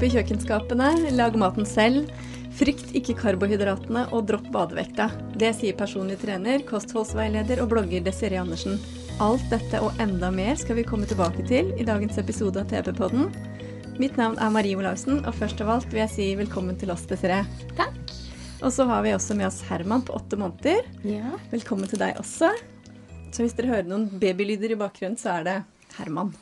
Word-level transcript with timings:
Opp 0.00 0.06
i 0.08 0.14
kjøkkenskapene, 0.14 1.10
lag 1.12 1.34
maten 1.36 1.66
selv. 1.68 2.06
Frykt 2.56 2.94
ikke 2.96 3.12
karbohydratene 3.18 4.06
og 4.16 4.30
dropp 4.30 4.46
badevekta. 4.54 5.10
Det 5.36 5.50
sier 5.58 5.76
personlig 5.76 6.16
trener, 6.22 6.64
kostholdsveileder 6.64 7.60
og 7.60 7.68
blogger 7.74 8.00
Desiree 8.06 8.40
Andersen. 8.40 8.80
Alt 9.20 9.44
dette 9.52 9.82
og 9.84 10.00
enda 10.00 10.32
mer 10.32 10.56
skal 10.56 10.78
vi 10.80 10.86
komme 10.88 11.04
tilbake 11.10 11.44
til 11.52 11.74
i 11.76 11.84
dagens 11.84 12.16
episode 12.16 12.64
av 12.64 12.72
TV-podden. 12.72 13.28
Mitt 14.00 14.16
navn 14.16 14.40
er 14.40 14.56
Marie 14.56 14.80
Olaussen, 14.80 15.20
og 15.20 15.36
først 15.36 15.60
av 15.60 15.76
alt 15.76 15.92
vil 15.92 16.06
jeg 16.06 16.14
si 16.16 16.32
velkommen 16.40 16.80
til 16.80 16.96
oss, 16.96 17.04
Desiree. 17.10 17.44
Takk. 17.76 18.00
Og 18.64 18.72
så 18.72 18.88
har 18.88 19.04
vi 19.04 19.12
også 19.12 19.36
med 19.36 19.52
oss 19.52 19.60
Herman 19.68 20.06
på 20.08 20.16
åtte 20.16 20.40
måneder. 20.40 20.88
Ja. 21.04 21.36
Velkommen 21.52 21.92
til 21.92 22.00
deg 22.00 22.16
også. 22.22 22.54
Så 23.36 23.44
hvis 23.44 23.52
dere 23.58 23.76
hører 23.76 23.92
noen 23.92 24.08
babylyder 24.16 24.72
i 24.72 24.80
bakgrunnen, 24.80 25.20
så 25.20 25.42
er 25.42 25.50
det 25.50 25.62
Herman. 26.00 26.32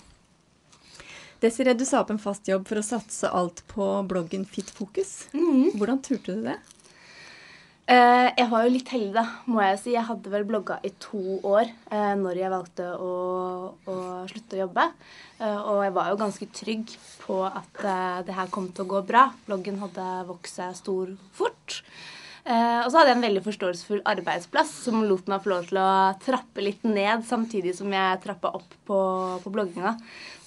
Desiree, 1.39 1.77
du 1.79 1.85
sa 1.87 2.01
opp 2.03 2.11
en 2.11 2.19
fast 2.19 2.49
jobb 2.51 2.65
for 2.67 2.81
å 2.81 2.83
satse 2.83 3.29
alt 3.31 3.63
på 3.71 3.85
bloggen 4.11 4.43
Fit 4.49 4.73
Fokus. 4.75 5.29
Hvordan 5.79 6.01
turte 6.03 6.35
du 6.35 6.43
det? 6.49 6.57
Eh, 7.89 8.27
jeg 8.37 8.49
var 8.51 8.67
jo 8.67 8.73
litt 8.75 8.91
heldig, 8.93 9.13
da, 9.15 9.23
må 9.47 9.63
jeg 9.63 9.79
si. 9.81 9.93
Jeg 9.95 10.05
hadde 10.11 10.33
vel 10.33 10.45
blogga 10.49 10.81
i 10.85 10.91
to 11.01 11.39
år 11.47 11.71
eh, 11.71 12.13
når 12.19 12.43
jeg 12.43 12.53
valgte 12.53 12.89
å, 13.01 13.13
å 13.89 13.97
slutte 14.29 14.59
å 14.59 14.63
jobbe. 14.65 14.91
Eh, 15.39 15.57
og 15.63 15.81
jeg 15.87 15.95
var 15.97 16.11
jo 16.11 16.21
ganske 16.21 16.51
trygg 16.59 16.93
på 17.23 17.41
at 17.47 17.83
eh, 17.87 18.21
det 18.27 18.37
her 18.37 18.53
kom 18.53 18.69
til 18.75 18.85
å 18.85 18.93
gå 18.97 19.07
bra. 19.09 19.29
Bloggen 19.47 19.79
hadde 19.81 20.09
vokst 20.29 20.59
seg 20.59 20.75
stor 20.83 21.15
fort. 21.39 21.83
Uh, 22.49 22.81
og 22.81 22.87
så 22.89 22.97
hadde 22.97 23.11
jeg 23.11 23.17
en 23.19 23.25
veldig 23.27 23.41
forståelsesfull 23.45 23.99
arbeidsplass 24.09 24.71
som 24.87 25.03
lot 25.05 25.27
meg 25.29 25.43
få 25.45 25.51
lov 25.51 25.67
til 25.69 25.81
å 25.83 25.89
trappe 26.23 26.63
litt 26.65 26.87
ned 26.87 27.27
samtidig 27.29 27.75
som 27.77 27.93
jeg 27.93 28.23
trappa 28.25 28.55
opp 28.57 28.77
på, 28.89 29.01
på 29.43 29.53
blogginga. 29.53 29.93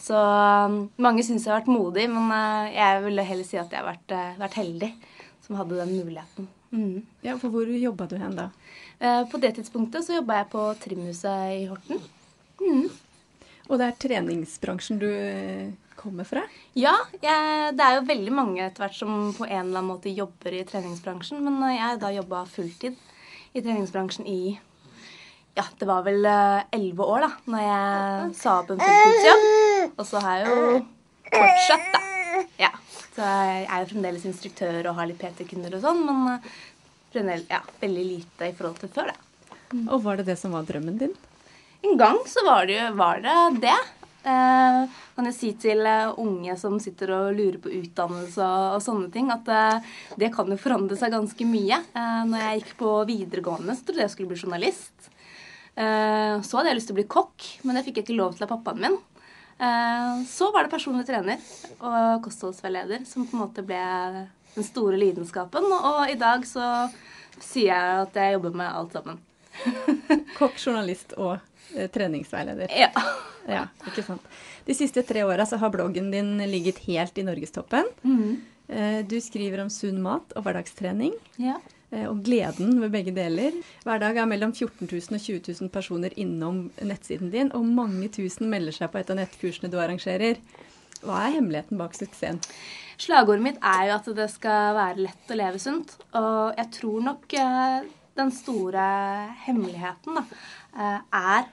Så 0.01 0.17
um, 0.17 0.77
mange 1.01 1.23
syns 1.25 1.45
jeg 1.45 1.53
har 1.53 1.59
vært 1.61 1.69
modig, 1.69 2.07
men 2.09 2.31
eh, 2.33 2.71
jeg 2.73 3.03
ville 3.03 3.25
heller 3.27 3.45
si 3.45 3.59
at 3.61 3.69
jeg 3.69 3.83
har 3.83 3.85
vært, 3.91 4.13
eh, 4.17 4.39
vært 4.39 4.57
heldig 4.57 4.89
som 5.45 5.59
hadde 5.59 5.77
den 5.77 5.93
muligheten. 5.93 6.47
Mm. 6.71 7.03
Ja, 7.21 7.35
for 7.37 7.53
hvor 7.53 7.69
jobba 7.69 8.07
du 8.09 8.15
hen 8.17 8.33
da? 8.37 8.47
Eh, 8.97 9.21
På 9.29 9.37
det 9.41 9.53
tidspunktet 9.59 10.07
så 10.07 10.17
jobba 10.17 10.39
jeg 10.39 10.49
på 10.55 10.65
Trimhuset 10.81 11.53
i 11.59 11.67
Horten. 11.69 12.01
Og 13.69 13.77
det 13.77 13.87
er 13.87 14.01
treningsbransjen 14.01 14.97
du 15.01 15.07
kommer 15.99 16.25
fra? 16.25 16.41
Ja, 16.77 16.95
jeg, 17.21 17.75
det 17.77 17.85
er 17.85 17.99
jo 17.99 18.07
veldig 18.09 18.33
mange 18.33 18.65
etter 18.65 18.87
hvert 18.87 18.97
som 18.97 19.29
på 19.37 19.45
en 19.45 19.67
eller 19.67 19.83
annen 19.83 19.91
måte 19.91 20.13
jobber 20.13 20.57
i 20.57 20.65
treningsbransjen. 20.67 21.43
Men 21.45 21.61
jeg 21.69 21.77
jeg 21.83 22.01
da 22.01 22.13
jobba 22.17 22.43
fulltid 22.49 22.97
i 23.53 23.61
treningsbransjen 23.61 24.25
i 24.25 24.41
ja, 25.53 25.65
det 25.77 25.85
var 25.85 26.05
vel 26.07 26.23
elleve 26.25 27.05
år 27.05 27.27
da 27.27 27.31
når 27.51 27.65
jeg 27.67 28.37
sa 28.39 28.61
opp 28.63 28.71
en 28.73 28.81
fulltidsjobb. 28.81 29.60
Og 30.01 30.07
så 30.09 30.21
har 30.23 30.41
jeg 30.41 30.49
jo 30.49 30.81
fortsatt, 31.29 31.89
da. 31.93 32.01
Ja, 32.57 32.71
Så 33.11 33.21
jeg 33.21 33.65
er 33.67 33.83
jo 33.83 33.89
fremdeles 33.91 34.23
instruktør 34.25 34.87
og 34.89 34.97
har 34.97 35.09
litt 35.09 35.19
PT-kunder 35.21 35.75
og 35.77 35.83
sånn, 35.83 35.99
men 36.07 36.21
eh, 36.33 36.53
fremdeles 37.13 37.49
ja, 37.51 37.59
veldig 37.81 38.05
lite 38.07 38.49
i 38.49 38.55
forhold 38.57 38.79
til 38.81 38.91
før, 38.95 39.11
da. 39.11 39.57
Og 39.91 40.01
var 40.03 40.19
det 40.19 40.25
det 40.31 40.37
som 40.39 40.55
var 40.55 40.65
drømmen 40.67 40.97
din? 40.99 41.13
En 41.85 41.97
gang 41.99 42.17
så 42.29 42.43
var 42.47 42.65
det 42.69 42.79
jo 42.79 42.87
var 42.97 43.21
det. 43.23 43.35
det. 43.63 43.77
Eh, 44.21 44.97
kan 45.15 45.27
jeg 45.29 45.37
si 45.37 45.51
til 45.59 45.85
eh, 45.87 46.11
unge 46.21 46.55
som 46.61 46.75
sitter 46.81 47.13
og 47.15 47.37
lurer 47.37 47.59
på 47.61 47.71
utdannelse 47.73 48.41
og, 48.41 48.65
og 48.77 48.83
sånne 48.85 49.11
ting, 49.13 49.31
at 49.33 49.47
eh, 49.49 49.93
det 50.21 50.31
kan 50.35 50.49
jo 50.51 50.59
forandre 50.61 50.97
seg 50.99 51.13
ganske 51.15 51.47
mye. 51.49 51.79
Eh, 51.93 52.19
når 52.31 52.45
jeg 52.45 52.61
gikk 52.63 52.75
på 52.81 52.97
videregående, 53.09 53.77
så 53.77 53.87
trodde 53.87 54.05
jeg 54.05 54.15
skulle 54.15 54.33
bli 54.33 54.41
journalist. 54.43 55.09
Eh, 55.75 56.35
så 56.45 56.59
hadde 56.59 56.71
jeg 56.73 56.81
lyst 56.81 56.91
til 56.91 56.97
å 56.97 57.01
bli 57.01 57.09
kokk, 57.11 57.47
men 57.65 57.77
det 57.79 57.85
fikk 57.87 58.01
jeg 58.01 58.09
ikke 58.09 58.19
lov 58.19 58.35
til 58.37 58.45
av 58.47 58.53
pappaen 58.55 58.83
min. 58.85 58.99
Eh, 59.61 60.21
så 60.25 60.47
var 60.53 60.65
det 60.65 60.71
personlig 60.73 61.05
trener 61.05 61.37
og 61.79 62.23
kostholdsveileder 62.25 63.03
som 63.05 63.27
på 63.29 63.37
en 63.37 63.43
måte 63.43 63.61
ble 63.65 63.81
den 64.55 64.65
store 64.65 64.97
lidenskapen. 64.97 65.67
Og 65.71 66.09
i 66.09 66.17
dag 66.19 66.43
så 66.49 66.89
sier 67.41 67.69
jeg 67.71 67.99
at 68.07 68.17
jeg 68.17 68.33
jobber 68.39 68.55
med 68.57 68.71
alt 68.73 68.95
sammen. 68.97 69.19
Kokk, 70.39 70.57
journalist 70.57 71.13
og 71.19 71.35
eh, 71.75 71.87
treningsveileder. 71.93 72.71
Ja. 72.73 72.89
Ja, 73.49 73.63
ikke 73.89 74.03
sant. 74.05 74.25
De 74.67 74.73
siste 74.77 75.01
tre 75.07 75.23
åra 75.25 75.45
så 75.49 75.57
har 75.57 75.71
bloggen 75.73 76.11
din 76.13 76.35
ligget 76.51 76.77
helt 76.85 77.17
i 77.17 77.23
norgestoppen. 77.25 77.87
Eh, 78.69 78.99
Du 79.09 79.15
skriver 79.21 79.63
om 79.63 79.69
sunn 79.73 80.01
mat 80.03 80.33
og 80.37 80.45
hverdagstrening. 80.45 81.13
ja. 81.41 81.59
Eh, 81.91 82.07
Og 82.09 82.23
gleden 82.25 82.79
ved 82.81 82.91
begge 82.93 83.13
deler. 83.15 83.55
Hver 83.85 84.01
dag 84.01 84.17
er 84.17 84.29
mellom 84.29 84.53
14 84.53 84.87
000 84.87 85.17
og 85.17 85.21
20 85.21 85.41
000 85.61 85.71
personer 85.73 86.15
innom 86.15 86.69
nettsiden 86.81 87.31
din, 87.33 87.51
og 87.55 87.65
mange 87.65 88.09
tusen 88.09 88.49
melder 88.51 88.75
seg 88.75 88.91
på 88.91 89.01
et 89.01 89.11
av 89.11 89.19
nettkursene 89.19 89.71
du 89.71 89.79
arrangerer. 89.79 90.41
Hva 91.01 91.23
er 91.25 91.37
hemmeligheten 91.37 91.79
bak 91.81 91.95
suksessen? 91.97 92.41
Slagordet 93.01 93.41
mitt 93.41 93.63
er 93.65 93.87
jo 93.89 93.95
at 93.95 94.11
det 94.19 94.27
skal 94.29 94.75
være 94.77 95.07
lett 95.07 95.31
å 95.33 95.39
leve 95.39 95.61
sunt. 95.61 95.95
Og 96.19 96.59
jeg 96.59 96.69
tror 96.77 97.07
nok 97.07 97.33
eh, 97.41 97.89
den 98.19 98.35
store 98.35 98.85
hemmeligheten 99.47 100.19
da, 100.19 100.27
eh, 100.75 101.01
er 101.21 101.49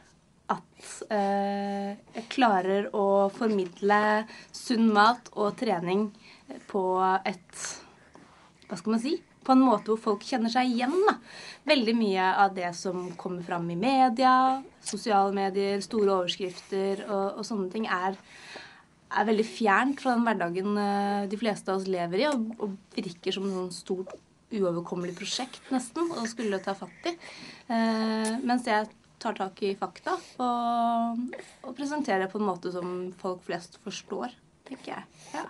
at 0.49 0.65
jeg 1.13 2.23
klarer 2.33 2.87
å 2.97 3.29
formidle 3.35 3.99
sunn 4.55 4.87
mat 4.95 5.29
og 5.35 5.59
trening 5.61 6.07
på 6.71 6.83
et 7.29 7.65
Hva 8.69 8.79
skal 8.81 8.95
man 8.95 9.03
si? 9.03 9.19
På 9.49 9.57
en 9.57 9.65
måte 9.65 9.95
hvor 9.95 10.01
folk 10.11 10.29
kjenner 10.29 10.53
seg 10.53 10.69
igjen. 10.75 10.95
da. 11.09 11.17
Veldig 11.69 11.97
mye 11.97 12.31
av 12.45 12.55
det 12.57 12.71
som 12.77 13.09
kommer 13.17 13.45
fram 13.47 13.69
i 13.73 13.81
media, 13.81 14.61
sosiale 14.85 15.33
medier, 15.37 15.81
store 15.85 16.19
overskrifter 16.21 17.07
og, 17.09 17.41
og 17.41 17.49
sånne 17.49 17.73
ting, 17.73 17.89
er 17.89 18.19
er 19.09 19.29
veldig 19.29 19.45
fjernt 19.47 20.03
fra 20.03 20.15
den 20.15 20.25
hverdagen 20.27 20.81
eh, 20.83 21.27
de 21.31 21.41
fleste 21.41 21.73
av 21.73 21.81
oss 21.81 21.89
lever 21.91 22.25
i, 22.25 22.27
og, 22.31 22.51
og 22.61 22.97
virker 22.97 23.35
som 23.35 23.47
et 23.49 23.55
sånn 23.57 23.75
stort, 23.75 24.17
uoverkommelig 24.49 25.13
prosjekt, 25.19 25.61
nesten, 25.73 26.09
å 26.17 26.25
skulle 26.29 26.61
ta 26.65 26.73
fatt 26.77 27.11
i. 27.11 27.15
Eh, 27.69 28.35
mens 28.49 28.69
jeg 28.69 28.89
tar 29.21 29.37
tak 29.37 29.61
i 29.67 29.75
fakta 29.77 30.15
og, 30.45 31.25
og 31.67 31.77
presenterer 31.77 32.31
på 32.33 32.41
en 32.41 32.49
måte 32.49 32.73
som 32.73 33.11
folk 33.21 33.43
flest 33.49 33.81
forstår, 33.85 34.37
tenker 34.69 34.95
jeg. 34.95 35.23
Ja. 35.35 35.45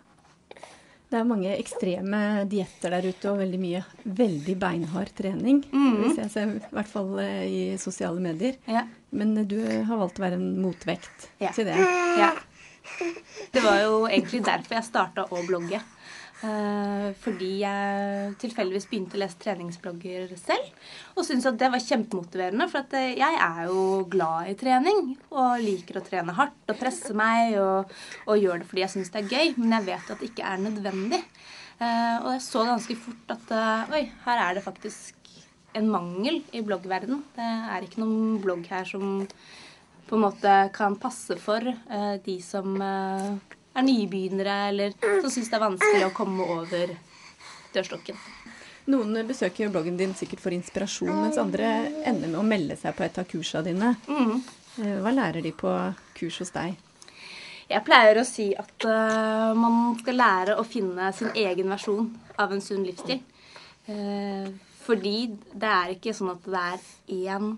Det 1.08 1.16
er 1.16 1.24
mange 1.24 1.54
ekstreme 1.56 2.19
dietter 2.52 2.92
der 2.92 3.06
ute, 3.08 3.30
og 3.30 3.38
veldig 3.41 3.58
mye 3.62 3.78
veldig 4.04 4.56
beinhard 4.60 5.08
trening. 5.16 5.62
Mm. 5.72 5.94
Hvis 6.02 6.19
jeg 6.20 6.30
ser, 6.34 6.50
I 6.58 6.74
hvert 6.76 6.91
fall 6.91 7.14
eh, 7.22 7.44
i 7.48 7.62
sosiale 7.80 8.20
medier. 8.20 8.58
Ja. 8.69 8.82
Men 9.16 9.32
eh, 9.41 9.47
du 9.48 9.56
har 9.64 9.97
valgt 10.02 10.20
å 10.20 10.26
være 10.26 10.36
en 10.36 10.50
motvekt 10.60 11.30
Ja. 11.41 11.54
til 11.56 11.64
det. 11.70 11.78
Ja. 12.20 12.34
Det 13.52 13.60
var 13.64 13.80
jo 13.82 14.02
egentlig 14.08 14.42
derfor 14.44 14.76
jeg 14.78 14.84
starta 14.86 15.24
å 15.32 15.42
blogge. 15.48 15.80
Eh, 16.38 17.09
fordi 17.19 17.49
jeg 17.65 18.34
tilfeldigvis 18.38 18.87
begynte 18.87 19.19
å 19.19 19.21
lese 19.25 19.41
treningsblogger 19.43 20.31
selv. 20.38 20.69
Og 21.16 21.26
syntes 21.26 21.49
at 21.50 21.59
det 21.59 21.71
var 21.72 21.82
kjempemotiverende, 21.82 22.69
for 22.71 22.99
eh, 22.99 23.16
jeg 23.19 23.41
er 23.43 23.62
jo 23.66 24.04
glad 24.10 24.53
i 24.53 24.54
trening. 24.60 25.16
Og 25.34 25.65
liker 25.65 25.98
å 25.98 26.04
trene 26.07 26.36
hardt 26.39 26.71
og 26.71 26.78
presse 26.78 27.16
meg 27.18 27.59
og, 27.59 27.91
og 28.28 28.39
gjør 28.39 28.62
det 28.62 28.71
fordi 28.71 28.84
jeg 28.84 28.95
syns 28.95 29.15
det 29.15 29.24
er 29.24 29.33
gøy. 29.34 29.54
Men 29.59 29.78
jeg 29.80 29.89
vet 29.91 30.15
at 30.15 30.22
det 30.22 30.30
ikke 30.30 30.53
er 30.53 30.62
nødvendig. 30.62 31.22
Eh, 31.78 32.16
og 32.22 32.30
jeg 32.36 32.47
så 32.47 32.66
ganske 32.71 32.98
fort 33.03 33.34
at 33.34 33.54
oi, 33.98 34.04
her 34.27 34.45
er 34.47 34.59
det 34.59 34.66
faktisk 34.66 35.16
en 35.78 35.91
mangel 35.91 36.42
i 36.54 36.62
bloggverden. 36.65 37.24
Det 37.34 37.51
er 37.74 37.83
ikke 37.83 38.04
noen 38.04 38.39
blogg 38.42 38.62
her 38.71 38.86
som 38.86 39.24
på 40.09 40.16
en 40.16 40.22
måte 40.22 40.53
kan 40.72 40.95
passe 40.97 41.34
for 41.42 41.66
de 42.24 42.36
som 42.41 42.78
er 43.78 43.86
nybegynnere, 43.86 44.59
eller 44.72 44.97
som 45.22 45.30
syns 45.30 45.51
det 45.51 45.59
er 45.59 45.65
vanskelig 45.65 46.07
å 46.09 46.15
komme 46.16 46.47
over 46.59 46.95
dørstokken. 47.75 48.19
Noen 48.89 49.21
besøker 49.28 49.66
jo 49.66 49.72
bloggen 49.72 49.98
din 50.01 50.15
sikkert 50.16 50.41
for 50.41 50.54
inspirasjon, 50.57 51.13
mens 51.13 51.39
andre 51.41 51.69
ender 52.09 52.30
med 52.30 52.41
å 52.41 52.47
melde 52.47 52.77
seg 52.80 52.97
på 52.97 53.04
et 53.04 53.19
av 53.21 53.27
kursene 53.28 53.66
dine. 53.66 53.91
Mm. 54.09 54.39
Eh, 54.80 54.95
Hva 55.04 55.13
lærer 55.13 55.45
de 55.45 55.53
på 55.53 55.72
kurs 56.16 56.39
hos 56.41 56.54
deg? 56.54 56.78
Jeg 57.69 57.84
pleier 57.84 58.16
å 58.16 58.25
si 58.25 58.47
at 58.57 58.86
uh, 58.89 59.53
man 59.53 59.98
skal 59.98 60.16
lære 60.16 60.54
å 60.57 60.65
finne 60.65 61.10
sin 61.13 61.34
egen 61.36 61.69
versjon 61.69 62.09
av 62.41 62.54
en 62.54 62.65
sunn 62.65 62.86
livsstil. 62.86 63.21
Uh, 63.84 64.48
fordi 64.86 65.28
det 65.53 65.69
er 65.69 65.92
ikke 65.92 66.15
sånn 66.16 66.33
at 66.33 66.48
det 66.48 66.63
er 66.65 66.86
én 67.28 67.51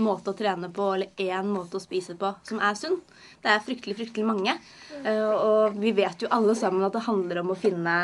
måte 0.00 0.32
å 0.32 0.36
trene 0.36 0.70
på 0.74 0.88
eller 0.94 1.08
én 1.20 1.48
måte 1.50 1.78
å 1.78 1.82
spise 1.82 2.16
på 2.18 2.32
som 2.48 2.60
er 2.62 2.76
sunn. 2.78 3.00
Det 3.42 3.52
er 3.52 3.64
fryktelig, 3.64 3.96
fryktelig 4.00 4.26
mange. 4.28 4.56
Eh, 5.04 5.30
og 5.30 5.78
vi 5.80 5.94
vet 5.96 6.22
jo 6.24 6.30
alle 6.34 6.56
sammen 6.58 6.84
at 6.86 6.96
det 6.96 7.06
handler 7.06 7.42
om 7.42 7.54
å 7.54 7.58
finne 7.58 7.96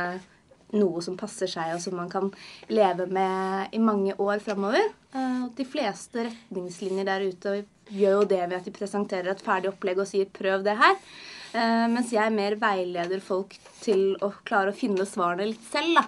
noe 0.74 1.02
som 1.04 1.16
passer 1.18 1.50
seg, 1.50 1.74
og 1.76 1.82
som 1.82 1.94
man 1.98 2.10
kan 2.10 2.32
leve 2.72 3.06
med 3.06 3.74
i 3.76 3.80
mange 3.82 4.16
år 4.18 4.42
framover. 4.42 4.90
Eh, 5.14 5.46
de 5.56 5.68
fleste 5.68 6.26
retningslinjer 6.26 7.06
der 7.06 7.26
ute 7.30 7.56
gjør 7.86 8.20
jo 8.20 8.28
det 8.32 8.42
ved 8.48 8.58
at 8.58 8.66
de 8.66 8.74
presenterer 8.74 9.30
et 9.32 9.44
ferdig 9.44 9.70
opplegg 9.70 10.02
og 10.02 10.10
sier 10.10 10.26
'prøv 10.26 10.64
det 10.64 10.76
her'. 10.76 10.98
Eh, 11.54 11.86
mens 11.88 12.10
jeg 12.12 12.32
mer 12.32 12.56
veileder 12.56 13.20
folk 13.20 13.54
til 13.80 14.16
å 14.20 14.32
klare 14.44 14.72
å 14.72 14.76
finne 14.76 15.06
svarene 15.06 15.46
litt 15.46 15.62
selv. 15.70 15.94
da. 15.94 16.04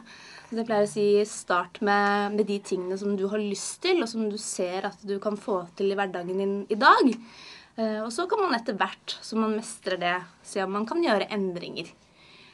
Så 0.49 0.57
jeg 0.57 0.65
pleier 0.65 0.87
å 0.87 0.89
si 0.89 1.07
start 1.29 1.83
med, 1.85 2.39
med, 2.39 2.47
de 2.49 2.57
tingene 2.65 2.97
som 2.97 3.13
du 3.19 3.27
har 3.29 3.41
lyst 3.43 3.83
til, 3.85 4.01
og 4.01 4.09
som 4.09 4.31
du 4.33 4.39
ser 4.41 4.87
at 4.89 5.03
du 5.05 5.19
kan 5.21 5.37
få 5.37 5.61
til 5.77 5.93
i 5.93 5.99
hverdagen 5.99 6.41
din 6.41 6.55
i 6.73 6.79
dag. 6.81 7.11
Eh, 7.77 7.99
og 8.01 8.09
så 8.15 8.25
kan 8.31 8.41
man 8.41 8.57
etter 8.57 8.79
hvert 8.81 9.19
som 9.21 9.43
man 9.45 9.59
mestrer 9.59 10.01
det, 10.01 10.15
se 10.41 10.65
om 10.65 10.73
man 10.73 10.89
kan 10.89 11.05
gjøre 11.05 11.29
endringer. 11.37 11.93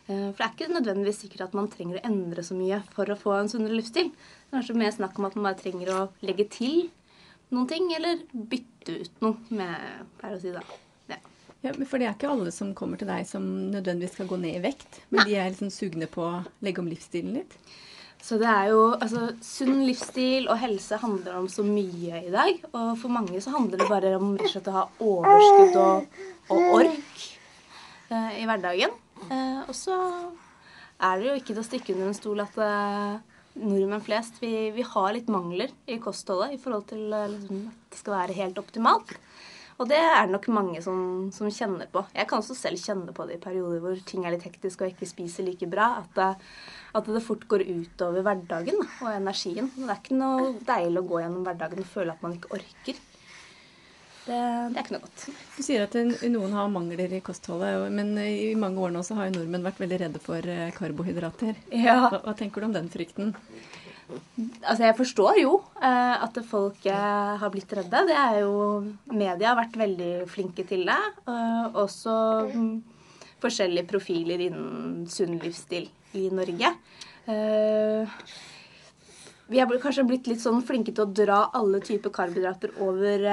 Eh, 0.08 0.26
for 0.34 0.40
det 0.40 0.48
er 0.48 0.56
ikke 0.56 0.74
nødvendigvis 0.74 1.22
sikkert 1.22 1.46
at 1.46 1.54
man 1.54 1.70
trenger 1.70 2.00
å 2.00 2.06
endre 2.10 2.42
så 2.42 2.58
mye 2.58 2.82
for 2.96 3.14
å 3.14 3.18
få 3.20 3.38
en 3.38 3.52
sunnere 3.52 3.78
livsstil. 3.78 4.10
Det 4.10 4.50
er 4.50 4.58
kanskje 4.58 4.80
mer 4.82 4.96
snakk 4.98 5.20
om 5.20 5.28
at 5.30 5.38
man 5.38 5.52
bare 5.52 5.62
trenger 5.62 5.94
å 5.94 6.00
legge 6.26 6.48
til 6.50 6.88
noen 7.54 7.70
ting, 7.70 7.86
eller 7.94 8.26
bytte 8.34 8.98
ut 9.04 9.22
noe, 9.22 9.38
med, 9.54 10.10
pleier 10.18 10.40
å 10.40 10.42
si 10.42 10.56
da. 10.56 10.66
Ja. 11.64 11.72
For 11.88 11.96
det 11.96 12.08
er 12.08 12.12
ikke 12.12 12.28
alle 12.28 12.52
som 12.52 12.74
kommer 12.76 13.00
til 13.00 13.08
deg 13.08 13.24
som 13.28 13.44
nødvendigvis 13.72 14.18
skal 14.18 14.28
gå 14.28 14.36
ned 14.40 14.58
i 14.58 14.64
vekt, 14.66 15.00
men 15.08 15.22
Nei. 15.22 15.30
de 15.30 15.40
er 15.40 15.50
liksom 15.54 15.72
sugne 15.72 16.08
på 16.12 16.26
å 16.26 16.44
legge 16.64 16.82
om 16.82 16.90
livsstilen 16.90 17.38
litt? 17.40 17.56
Så 18.24 18.38
det 18.40 18.48
er 18.48 18.70
jo 18.72 18.84
Altså, 18.94 19.26
sunn 19.44 19.82
livsstil 19.84 20.48
og 20.48 20.60
helse 20.62 20.96
handler 21.00 21.38
om 21.42 21.48
så 21.50 21.64
mye 21.66 22.22
i 22.24 22.32
dag. 22.32 22.62
Og 22.72 22.94
for 23.00 23.12
mange 23.12 23.40
så 23.44 23.52
handler 23.56 23.82
det 23.82 23.90
bare 23.90 24.14
om 24.16 24.34
slett 24.46 24.70
å 24.70 24.78
ha 24.78 24.84
overskudd 25.04 25.76
og, 25.82 26.18
og 26.54 26.70
ork 26.80 27.26
eh, 28.08 28.40
i 28.40 28.46
hverdagen. 28.48 28.96
Eh, 29.28 29.60
og 29.66 29.76
så 29.76 29.98
er 31.04 31.20
det 31.20 31.28
jo 31.28 31.36
ikke 31.40 31.52
til 31.52 31.62
å 31.62 31.66
stikke 31.66 31.96
under 31.96 32.10
en 32.10 32.16
stol 32.16 32.40
at 32.44 32.56
eh, 32.64 33.18
nordmenn 33.60 34.04
flest 34.04 34.40
vi, 34.40 34.70
vi, 34.74 34.86
har 34.88 35.12
litt 35.14 35.28
mangler 35.32 35.72
i 35.86 36.00
kostholdet 36.02 36.56
i 36.56 36.60
forhold 36.62 36.88
til 36.90 37.04
liksom, 37.12 37.66
at 37.68 37.92
det 37.92 38.00
skal 38.00 38.16
være 38.22 38.38
helt 38.40 38.60
optimalt. 38.62 39.18
Og 39.74 39.88
det 39.90 39.98
er 39.98 40.26
det 40.26 40.34
nok 40.34 40.46
mange 40.54 40.82
som, 40.84 40.98
som, 41.34 41.48
kjenner 41.50 41.88
på. 41.90 42.04
Jeg 42.14 42.28
kan 42.30 42.42
også 42.42 42.54
selv 42.56 42.78
kjenne 42.78 43.14
på 43.14 43.26
det 43.26 43.38
i 43.38 43.42
perioder 43.42 43.80
hvor 43.82 44.04
ting 44.06 44.22
er 44.22 44.36
litt 44.36 44.46
hektiske 44.46 44.84
og 44.84 44.86
jeg 44.86 44.94
ikke 44.94 45.10
spiser 45.10 45.48
like 45.48 45.66
bra. 45.70 45.88
At 46.04 46.12
det, 46.18 46.28
at 46.94 47.10
det 47.10 47.24
fort 47.24 47.42
går 47.50 47.66
utover 47.66 48.22
hverdagen 48.22 48.78
og 48.84 49.08
energien. 49.10 49.72
Det 49.74 49.88
er 49.88 49.98
ikke 49.98 50.20
noe 50.20 50.52
deilig 50.62 51.02
å 51.02 51.08
gå 51.10 51.24
gjennom 51.24 51.48
hverdagen 51.48 51.82
og 51.82 51.90
føle 51.90 52.14
at 52.14 52.22
man 52.22 52.38
ikke 52.38 52.54
orker. 52.54 53.02
Det, 54.24 54.32
det, 54.32 54.78
er 54.78 54.84
ikke 54.86 54.94
noe 54.94 55.04
godt. 55.04 55.24
Du 55.58 55.62
sier 55.66 55.82
at 55.84 55.96
noen 56.32 56.54
har 56.56 56.70
mangler 56.72 57.10
i 57.12 57.20
kostholdet, 57.24 57.90
men 57.92 58.14
i 58.22 58.54
mange 58.56 58.80
år 58.80 58.94
nå 58.94 59.02
så 59.04 59.18
har 59.18 59.28
jo 59.28 59.34
nordmenn 59.34 59.66
vært 59.66 59.82
veldig 59.82 59.98
redde 60.00 60.22
for 60.22 60.48
eh, 60.48 60.70
karbohydrater. 60.78 61.58
Ja. 61.74 61.98
Hva, 62.06 62.22
hva 62.24 62.36
tenker 62.38 62.62
du 62.62 62.70
om 62.70 62.76
den 62.78 62.88
frykten? 62.92 63.34
Altså, 64.04 64.82
jeg 64.84 64.96
forstår 64.98 65.38
jo 65.40 65.52
eh, 65.80 66.24
at 66.26 66.38
folk 66.48 66.86
eh, 66.90 67.34
har 67.40 67.52
blitt 67.52 67.72
redde. 67.76 68.04
Det 68.10 68.16
er 68.18 68.40
jo 68.42 68.56
Media 69.12 69.52
har 69.52 69.60
vært 69.62 69.78
veldig 69.80 70.12
flinke 70.30 70.66
til 70.68 70.84
det. 70.88 71.00
Eh, 71.30 71.78
også 71.80 72.16
mm, 72.50 72.74
forskjellige 73.44 73.88
profiler 73.88 74.48
innen 74.48 75.06
sunn 75.10 75.38
livsstil 75.40 75.88
i 76.16 76.28
Norge. 76.32 76.74
Vi 79.44 79.60
har 79.60 79.70
kanskje 79.80 80.04
blitt 80.08 80.28
litt 80.28 80.40
sånn 80.40 80.60
flinke 80.64 80.92
til 80.92 81.04
å 81.04 81.12
dra 81.16 81.38
alle 81.56 81.80
typer 81.84 82.12
karbohydrater 82.12 82.76
over 82.84 83.24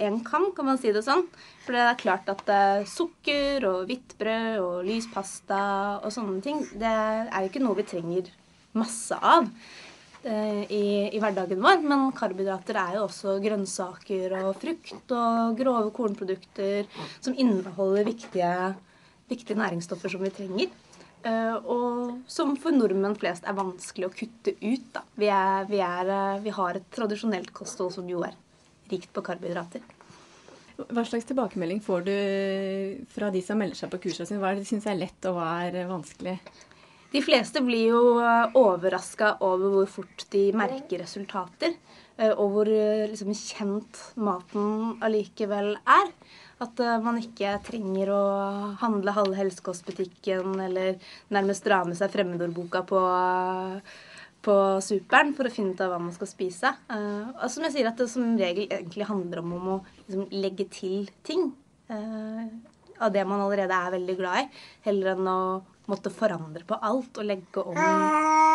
én 0.00 0.18
kam, 0.24 0.50
kan 0.56 0.68
man 0.68 0.80
si 0.80 0.92
det 0.92 1.04
sånn. 1.04 1.24
For 1.64 1.76
det 1.76 1.84
er 1.84 2.00
klart 2.00 2.28
at 2.32 2.48
sukker 2.88 3.64
og 3.68 3.84
hvittbrød 3.88 4.60
og 4.64 4.88
lys 4.88 5.08
pasta 5.12 5.60
og 6.00 6.12
sånne 6.12 6.40
ting, 6.44 6.64
det 6.80 6.92
er 6.92 7.44
jo 7.44 7.52
ikke 7.52 7.64
noe 7.64 7.78
vi 7.80 7.86
trenger 7.92 8.32
masse 8.76 9.16
av 9.20 9.48
i, 10.24 11.10
i, 11.10 11.18
hverdagen 11.20 11.60
vår. 11.64 11.82
Men 11.84 12.06
karbohydrater 12.16 12.78
er 12.80 12.96
jo 12.98 13.04
også 13.08 13.36
grønnsaker 13.44 14.36
og 14.40 14.54
frukt 14.62 15.14
og 15.14 15.58
grove 15.58 15.92
kornprodukter 15.96 16.88
som 17.18 17.36
inneholder 17.36 18.08
viktige, 18.08 18.54
viktige 19.30 19.60
næringsstoffer 19.60 20.14
som 20.14 20.24
vi 20.24 20.32
trenger. 20.34 20.72
Uh, 21.24 21.56
og 21.72 21.92
som 22.28 22.50
for 22.60 22.76
nordmenn 22.76 23.16
flest 23.16 23.46
er 23.48 23.56
vanskelig 23.56 24.10
å 24.10 24.12
kutte 24.12 24.52
ut. 24.60 24.88
Da. 24.92 25.00
Vi, 25.16 25.30
er, 25.32 25.64
vi, 25.70 25.80
er, 25.80 26.10
uh, 26.12 26.42
vi 26.44 26.52
har 26.52 26.76
et 26.76 26.88
tradisjonelt 26.92 27.48
kosthold 27.56 27.94
som 27.94 28.08
jo 28.10 28.20
er 28.26 28.36
rikt 28.90 29.08
på 29.14 29.24
karbohydrater. 29.24 29.80
Hva 30.74 31.04
slags 31.06 31.24
tilbakemelding 31.30 31.80
får 31.80 32.04
du 32.04 32.14
fra 33.14 33.30
de 33.32 33.40
som 33.46 33.56
melder 33.56 33.78
seg 33.78 33.92
på 33.92 34.02
kursene 34.04 34.28
sine? 34.28 34.40
Hva 34.42 34.50
er 34.50 34.58
det 34.58 34.66
de 34.66 34.70
syns 34.74 34.88
er 34.90 34.98
lett, 34.98 35.28
og 35.30 35.38
hva 35.38 35.48
er 35.64 35.88
vanskelig? 35.88 36.34
De 37.14 37.20
fleste 37.22 37.60
blir 37.62 37.92
jo 37.92 38.00
eh, 38.18 38.56
overraska 38.58 39.36
over 39.46 39.76
hvor 39.76 39.90
fort 40.00 40.24
de 40.34 40.48
merker 40.56 41.04
resultater. 41.04 41.76
Og 42.14 42.52
hvor 42.54 42.68
liksom, 43.10 43.32
kjent 43.34 43.98
maten 44.22 45.00
allikevel 45.02 45.72
er. 45.82 46.12
At 46.62 46.78
man 47.02 47.16
ikke 47.18 47.56
trenger 47.66 48.12
å 48.14 48.20
handle 48.78 49.16
halve 49.16 49.34
helsekostbutikken 49.34 50.52
eller 50.62 51.00
nærmest 51.34 51.66
dra 51.66 51.80
med 51.82 51.98
seg 51.98 52.12
fremmedordboka 52.14 52.84
på, 52.86 53.00
på 54.46 54.54
superen 54.86 55.34
for 55.34 55.50
å 55.50 55.52
finne 55.56 55.74
ut 55.74 55.82
av 55.82 55.90
hva 55.90 55.98
man 56.04 56.14
skal 56.14 56.30
spise. 56.30 56.70
Og 56.94 57.50
som 57.50 57.66
jeg 57.66 57.74
sier, 57.74 57.90
at 57.90 57.98
det 57.98 58.06
som 58.14 58.38
regel 58.38 58.70
egentlig 58.70 59.10
handler 59.10 59.42
om, 59.42 59.58
om 59.58 59.68
å 59.74 59.78
liksom, 60.04 60.30
legge 60.30 60.70
til 60.70 61.10
ting. 61.26 61.50
Av 61.90 63.10
det 63.10 63.26
man 63.26 63.42
allerede 63.42 63.74
er 63.74 63.96
veldig 63.98 64.20
glad 64.22 64.44
i, 64.44 64.64
heller 64.86 65.16
enn 65.16 65.34
å 65.34 65.40
måtte 65.90 66.12
forandre 66.12 66.64
på 66.66 66.78
alt 66.80 67.18
og 67.20 67.26
legge 67.28 67.64
om 67.64 67.76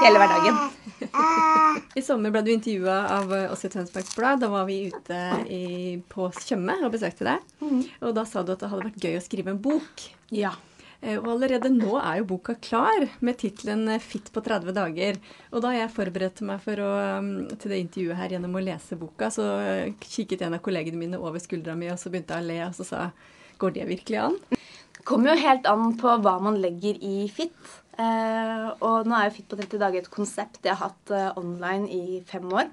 hele 0.04 0.22
hverdagen. 0.22 0.58
I 2.00 2.04
sommer 2.06 2.34
ble 2.34 2.44
du 2.46 2.54
intervjua 2.54 2.98
av 3.20 3.36
oss 3.52 3.66
i 3.68 3.74
Tønsbergs 3.74 4.16
Blad. 4.18 4.42
Da 4.44 4.50
var 4.52 4.66
vi 4.70 4.82
ute 4.90 5.20
i, 5.50 6.00
på 6.10 6.32
Tjøme 6.40 6.80
og 6.86 6.94
besøkte 6.96 7.28
deg. 7.28 7.52
Mm. 7.62 7.84
Og 8.08 8.18
da 8.18 8.26
sa 8.30 8.44
du 8.44 8.56
at 8.56 8.64
det 8.64 8.72
hadde 8.72 8.90
vært 8.90 9.06
gøy 9.06 9.20
å 9.20 9.26
skrive 9.26 9.54
en 9.54 9.62
bok. 9.62 10.10
Ja. 10.34 10.56
Eh, 11.02 11.16
og 11.16 11.30
allerede 11.32 11.72
nå 11.72 11.96
er 12.02 12.20
jo 12.20 12.28
boka 12.34 12.58
klar 12.60 13.06
med 13.24 13.38
tittelen 13.40 13.88
'Fit 14.00 14.32
på 14.36 14.44
30 14.44 14.76
dager'. 14.76 15.20
Og 15.54 15.64
da 15.64 15.72
jeg 15.72 15.94
forberedte 15.96 16.44
meg 16.44 16.60
å, 16.60 16.92
mm, 17.24 17.58
til 17.58 17.72
det 17.72 17.80
intervjuet 17.80 18.20
her 18.20 18.30
gjennom 18.36 18.56
å 18.56 18.64
lese 18.64 19.00
boka, 19.00 19.32
så 19.32 19.46
eh, 19.60 19.94
kikket 20.00 20.42
en 20.42 20.58
av 20.58 20.60
kollegene 20.60 20.98
mine 20.98 21.18
over 21.18 21.40
skuldra 21.40 21.76
mi, 21.76 21.90
og 21.90 22.00
så 22.00 22.12
begynte 22.12 22.36
jeg 22.36 22.44
å 22.44 22.48
le, 22.48 22.60
og 22.68 22.76
så 22.76 22.86
sa 22.86 23.12
Går 23.60 23.74
det 23.76 23.88
virkelig 23.90 24.18
an? 24.24 24.38
Kommer 25.10 25.34
jo 25.34 25.42
helt 25.42 25.66
an 25.66 25.96
på 25.98 26.12
hva 26.22 26.36
man 26.44 26.60
legger 26.62 27.00
i 27.02 27.24
FIT. 27.34 27.56
Eh, 28.00 28.68
og 28.86 29.08
nå 29.10 29.16
er 29.18 29.28
jo 29.28 29.36
FIT 29.40 29.48
på 29.50 29.58
30 29.58 29.82
dager 29.82 30.04
et 30.04 30.12
konsept 30.14 30.62
jeg 30.62 30.76
har 30.76 30.92
hatt 30.92 31.14
eh, 31.16 31.32
online 31.40 31.90
i 31.90 32.20
fem 32.30 32.46
år. 32.54 32.70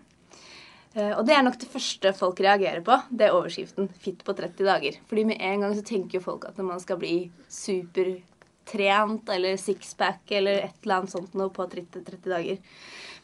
Eh, 0.92 1.12
og 1.16 1.24
det 1.28 1.32
er 1.32 1.46
nok 1.46 1.56
det 1.62 1.70
første 1.72 2.12
folk 2.18 2.42
reagerer 2.44 2.84
på. 2.84 2.98
Det 3.08 3.26
er 3.26 3.38
overskriften 3.38 3.88
'Fit 3.88 4.20
på 4.24 4.36
30 4.36 4.68
dager'. 4.68 5.00
Fordi 5.08 5.24
med 5.32 5.40
en 5.40 5.64
gang 5.64 5.74
så 5.76 5.84
tenker 5.84 6.18
jo 6.18 6.26
folk 6.28 6.44
at 6.44 6.60
når 6.60 6.68
man 6.74 6.80
skal 6.80 7.00
bli 7.00 7.30
supertrent 7.48 9.32
eller 9.32 9.56
sixpack 9.56 10.30
eller 10.30 10.68
et 10.68 10.78
eller 10.84 11.00
annet 11.00 11.16
sånt 11.16 11.34
noe 11.34 11.48
på 11.48 11.64
30, 11.72 12.04
30 12.04 12.30
dager, 12.36 12.60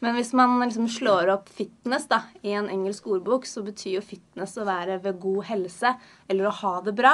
men 0.02 0.16
hvis 0.18 0.32
man 0.34 0.56
liksom 0.58 0.88
slår 0.90 1.30
opp 1.30 1.50
fitness 1.54 2.08
da, 2.10 2.24
i 2.42 2.56
en 2.58 2.66
engelsk 2.72 3.06
ordbok, 3.06 3.46
så 3.46 3.62
betyr 3.62 4.00
jo 4.00 4.02
fitness 4.02 4.56
å 4.58 4.66
være 4.66 4.96
ved 5.04 5.20
god 5.22 5.44
helse 5.46 5.92
eller 6.26 6.48
å 6.48 6.54
ha 6.58 6.72
det 6.82 6.94
bra. 6.98 7.12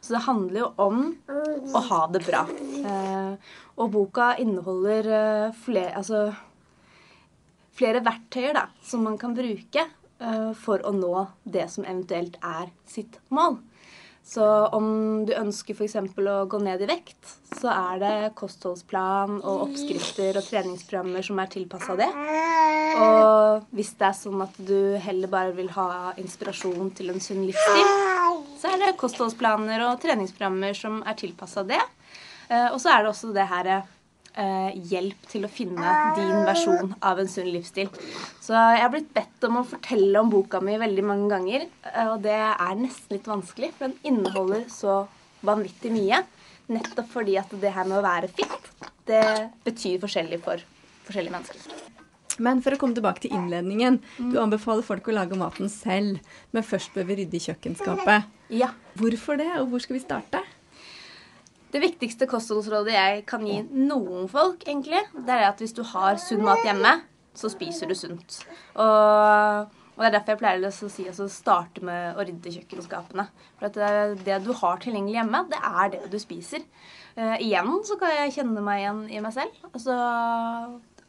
Så 0.00 0.14
det 0.16 0.22
handler 0.24 0.62
jo 0.62 0.70
om 0.80 1.02
å 1.28 1.82
ha 1.90 2.00
det 2.14 2.22
bra. 2.24 2.46
Eh, 2.80 3.52
og 3.76 3.92
boka 3.92 4.30
inneholder 4.40 5.10
eh, 5.18 5.58
flere, 5.66 5.92
altså, 6.00 6.30
flere 7.76 8.00
verktøyer 8.08 8.56
da, 8.56 8.66
som 8.88 9.04
man 9.04 9.20
kan 9.20 9.36
bruke 9.36 9.84
eh, 9.84 10.50
for 10.56 10.80
å 10.80 10.94
nå 10.96 11.26
det 11.44 11.68
som 11.68 11.84
eventuelt 11.84 12.40
er 12.40 12.72
sitt 12.88 13.20
mål. 13.28 13.60
Så 14.30 14.44
om 14.76 15.24
du 15.26 15.32
ønsker 15.34 15.74
f.eks. 15.74 15.96
å 15.98 16.34
gå 16.46 16.58
ned 16.62 16.84
i 16.84 16.86
vekt, 16.86 17.32
så 17.58 17.72
er 17.72 17.96
det 17.98 18.12
kostholdsplan 18.38 19.40
og 19.40 19.64
oppskrifter 19.64 20.38
og 20.38 20.46
treningsprogrammer 20.46 21.26
som 21.26 21.40
er 21.42 21.50
tilpassa 21.50 21.96
det. 21.98 22.06
Og 23.02 23.66
hvis 23.74 23.90
det 23.98 24.06
er 24.06 24.14
sånn 24.14 24.44
at 24.44 24.60
du 24.62 24.94
heller 25.02 25.32
bare 25.32 25.54
vil 25.56 25.72
ha 25.74 26.12
inspirasjon 26.22 26.92
til 26.94 27.10
en 27.10 27.18
sunn 27.22 27.42
livsstil, 27.48 27.90
så 28.60 28.70
er 28.70 28.84
det 28.84 28.98
kostholdsplaner 29.00 29.82
og 29.88 29.98
treningsprogrammer 30.04 30.78
som 30.78 31.02
er 31.02 31.18
tilpassa 31.18 31.66
det. 31.66 31.82
Eh, 32.50 32.68
og 32.70 32.78
så 32.82 32.94
er 32.94 33.02
det 33.02 33.10
også 33.10 33.32
det 33.34 33.50
her 33.50 33.72
eh, 34.38 34.72
hjelp 34.90 35.28
til 35.30 35.46
å 35.46 35.50
finne 35.52 35.94
din 36.16 36.42
versjon 36.46 36.94
av 37.06 37.20
en 37.20 37.30
sunn 37.30 37.50
livsstil. 37.50 37.90
Så 38.42 38.54
jeg 38.54 38.82
har 38.82 38.92
blitt 38.92 39.12
bedt 39.16 39.46
om 39.48 39.60
å 39.60 39.66
fortelle 39.66 40.22
om 40.22 40.32
boka 40.32 40.60
mi 40.64 40.76
veldig 40.80 41.06
mange 41.06 41.30
ganger, 41.32 41.66
eh, 41.90 42.06
og 42.08 42.20
det 42.26 42.36
er 42.36 42.80
nesten 42.80 43.16
litt 43.16 43.30
vanskelig, 43.30 43.72
for 43.76 43.88
den 43.88 43.98
inneholder 44.12 44.66
så 44.72 45.02
vanvittig 45.46 45.92
mye. 45.94 46.22
Nettopp 46.70 47.08
fordi 47.10 47.38
at 47.40 47.50
det 47.62 47.74
her 47.74 47.88
med 47.88 47.98
å 47.98 48.06
være 48.06 48.30
fit, 48.30 48.70
det 49.10 49.24
betyr 49.66 49.98
forskjellig 50.02 50.42
for 50.44 50.62
forskjellige 51.08 51.34
mennesker. 51.34 51.88
Men 52.40 52.62
for 52.64 52.72
å 52.72 52.78
komme 52.80 52.96
tilbake 52.96 53.26
til 53.26 53.34
innledningen. 53.36 53.98
Du 54.32 54.38
anbefaler 54.40 54.86
folk 54.86 55.10
å 55.10 55.16
lage 55.16 55.36
maten 55.36 55.68
selv, 55.72 56.22
men 56.54 56.64
først 56.64 56.94
bør 56.94 57.10
vi 57.10 57.18
rydde 57.20 57.36
i 57.36 57.42
kjøkkenskapet. 57.44 58.30
Ja. 58.54 58.70
Hvorfor 58.98 59.36
det, 59.40 59.50
og 59.60 59.68
hvor 59.72 59.82
skal 59.84 59.98
vi 59.98 60.02
starte? 60.02 60.40
Det 61.70 61.82
viktigste 61.82 62.26
kostholdsrådet 62.30 62.94
jeg 62.96 63.26
kan 63.30 63.44
gi 63.46 63.60
noen 63.70 64.26
folk, 64.30 64.64
egentlig, 64.66 65.04
det 65.14 65.36
er 65.36 65.50
at 65.50 65.60
hvis 65.62 65.76
du 65.76 65.84
har 65.86 66.18
sunn 66.18 66.42
mat 66.46 66.64
hjemme, 66.66 66.96
så 67.36 67.50
spiser 67.52 67.86
du 67.86 67.94
sunt. 67.94 68.40
Og, 68.74 69.70
og 69.94 70.02
det 70.02 70.08
er 70.08 70.16
derfor 70.16 70.34
jeg 70.34 70.40
pleier 70.42 70.66
å 70.66 70.90
si 70.90 71.06
å 71.06 71.28
starte 71.30 71.84
med 71.86 72.18
å 72.18 72.26
rydde 72.26 72.56
kjøkkenskapene. 72.56 73.28
For 73.60 73.76
det, 73.76 73.92
det, 74.26 74.40
du 74.42 74.50
har 74.58 74.82
tilgjengelig 74.82 75.20
hjemme, 75.20 75.44
det 75.52 75.62
er 75.70 75.92
det 75.94 76.02
du 76.10 76.18
spiser. 76.22 76.66
Uh, 77.14 77.36
igjen 77.42 77.70
så 77.86 77.96
kan 78.00 78.16
jeg 78.16 78.34
kjenne 78.40 78.62
meg 78.66 78.82
igjen 78.82 79.02
i 79.14 79.22
meg 79.22 79.34
selv. 79.36 79.62
Altså 79.70 79.94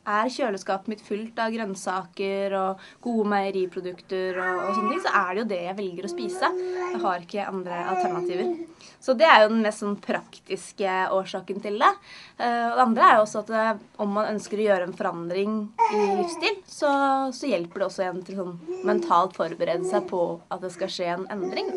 er 0.10 0.32
kjøleskapet 0.34 0.90
mitt 0.90 1.04
fullt 1.06 1.40
av 1.42 1.52
grønnsaker 1.54 2.56
og 2.58 2.86
gode 3.04 3.28
meieriprodukter, 3.34 4.40
og, 4.42 4.62
og, 4.64 4.72
sånne 4.78 4.94
ting, 4.94 5.04
så 5.04 5.14
er 5.20 5.30
det 5.32 5.42
jo 5.42 5.50
det 5.52 5.60
jeg 5.68 5.78
velger 5.78 6.08
å 6.08 6.14
spise. 6.14 6.52
Jeg 6.80 7.02
har 7.04 7.26
ikke 7.26 7.50
andre 7.50 7.84
alternativer. 7.94 8.56
Så 9.02 9.16
det 9.18 9.26
er 9.26 9.44
jo 9.44 9.52
den 9.52 9.64
mest 9.66 9.82
sånn 9.82 9.96
praktiske 10.02 10.98
årsaken 11.16 11.62
til 11.64 11.80
det. 11.82 11.90
Uh, 12.38 12.70
og 12.70 12.76
det 12.78 12.84
andre 12.86 13.08
er 13.08 13.16
jo 13.18 13.24
også 13.26 13.42
at 13.42 13.54
eh, 13.58 13.72
om 14.04 14.14
man 14.14 14.30
ønsker 14.36 14.62
å 14.62 14.68
gjøre 14.68 14.88
en 14.88 14.98
forandring 14.98 15.56
i 15.90 16.02
livsstil, 16.20 16.60
så, 16.70 16.92
så 17.34 17.50
hjelper 17.50 17.82
det 17.82 17.88
også 17.88 18.06
en 18.06 18.22
til 18.28 18.38
sånn 18.38 18.54
mentalt 18.86 19.34
forberede 19.38 19.90
seg 19.90 20.06
på 20.12 20.22
at 20.54 20.62
det 20.62 20.74
skal 20.76 20.94
skje 20.94 21.10
en 21.16 21.26
endring. 21.34 21.72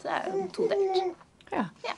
Så 0.00 0.08
det 0.08 0.16
er 0.16 0.30
jo 0.32 0.48
todelt. 0.56 1.22
Ja. 1.52 1.66
ja. 1.84 1.94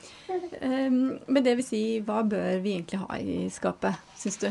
Um, 0.59 1.15
men 1.31 1.43
det 1.45 1.55
vil 1.61 1.67
si, 1.67 1.83
hva 2.03 2.25
bør 2.27 2.59
vi 2.59 2.75
egentlig 2.75 2.99
ha 3.05 3.19
i 3.23 3.45
skapet, 3.53 4.01
syns 4.19 4.41
du? 4.43 4.49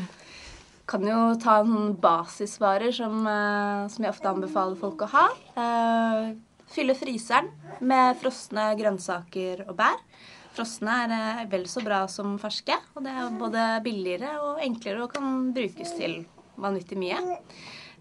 kan 0.84 1.00
jo 1.08 1.18
ta 1.40 1.62
noen 1.64 1.94
basisvarer 1.96 2.92
som, 2.92 3.22
uh, 3.24 3.88
som, 3.88 4.04
jeg 4.04 4.12
ofte 4.12 4.28
anbefaler 4.28 4.76
folk 4.76 5.06
å 5.06 5.12
ha. 5.14 5.28
Uh, 6.74 6.80
fylle 6.80 6.94
fryseren 6.98 7.50
med 7.84 8.16
frosne 8.18 8.72
grønnsaker 8.78 9.64
og 9.68 9.76
bær. 9.78 10.00
Frosne 10.54 10.90
er 11.04 11.14
uh, 11.14 11.50
vel 11.50 11.66
så 11.70 11.82
bra 11.84 12.04
som 12.10 12.36
ferske, 12.38 12.74
og 12.94 13.04
det 13.04 13.12
er 13.14 13.38
både 13.38 13.66
billigere 13.84 14.34
og 14.42 14.62
enklere 14.62 15.04
og 15.04 15.12
kan 15.14 15.52
brukes 15.54 15.94
til 15.98 16.24
vanvittig 16.56 16.98
mye. 16.98 17.18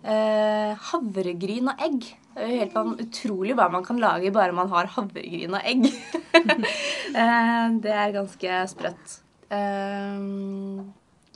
havregryn 0.03 1.69
og 1.71 1.79
egg. 1.79 2.09
Det 2.33 2.43
er 2.43 2.49
jo 2.49 2.59
helt 2.59 3.01
utrolig 3.05 3.55
hva 3.55 3.69
man 3.71 3.85
kan 3.85 4.01
lage 4.01 4.33
bare 4.35 4.51
man 4.51 4.69
har 4.69 4.89
havregryn 4.97 5.55
og 5.55 5.63
egg. 5.63 5.87
det 7.83 7.93
er 7.93 8.11
ganske 8.11 8.59
sprøtt. 8.67 9.15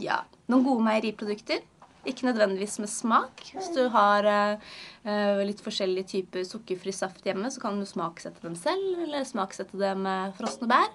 ja, 0.03 0.20
noen 0.51 0.67
gode 0.67 0.84
meieriprodukter. 0.84 1.63
Ikke 2.08 2.28
nødvendigvis 2.28 2.78
med 2.82 2.92
smak. 2.92 3.44
Hvis 3.54 3.70
du 3.76 3.84
har 3.94 4.28
uh, 4.28 5.42
litt 5.48 5.62
forskjellige 5.64 6.12
typer 6.14 6.46
sukkerfri 6.48 6.94
saft 6.96 7.26
hjemme, 7.28 7.52
så 7.54 7.64
kan 7.64 7.80
du 7.80 7.88
smaksette 7.88 8.44
dem 8.46 8.56
selv, 8.60 9.02
eller 9.06 9.28
smaksette 9.28 9.80
dem 9.80 10.06
med 10.08 10.36
frosne 10.40 10.70
bær. 10.72 10.90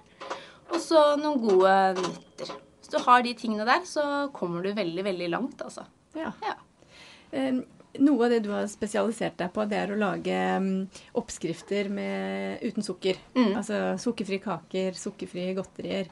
Og 0.73 0.79
så 0.81 1.03
noen 1.21 1.41
gode 1.43 1.75
nøtter. 1.99 2.55
Hvis 2.79 2.91
du 2.91 2.97
har 3.05 3.23
de 3.25 3.35
tingene 3.37 3.67
der, 3.67 3.85
så 3.87 4.27
kommer 4.35 4.65
du 4.65 4.73
veldig, 4.73 5.05
veldig 5.05 5.29
langt, 5.31 5.61
altså. 5.65 5.85
Ja. 6.17 6.33
ja. 6.43 6.57
Um, 7.33 7.63
noe 8.01 8.25
av 8.25 8.33
det 8.33 8.41
du 8.45 8.49
har 8.53 8.65
spesialisert 8.71 9.37
deg 9.37 9.53
på, 9.53 9.67
det 9.69 9.77
er 9.77 9.93
å 9.93 9.99
lage 10.01 10.41
um, 10.57 10.71
oppskrifter 11.21 11.89
med, 11.93 12.63
uten 12.65 12.85
sukker. 12.85 13.21
Mm. 13.37 13.53
Altså 13.61 13.85
sukkerfrie 14.01 14.41
kaker, 14.41 14.97
sukkerfrie 14.97 15.53
godterier. 15.57 16.09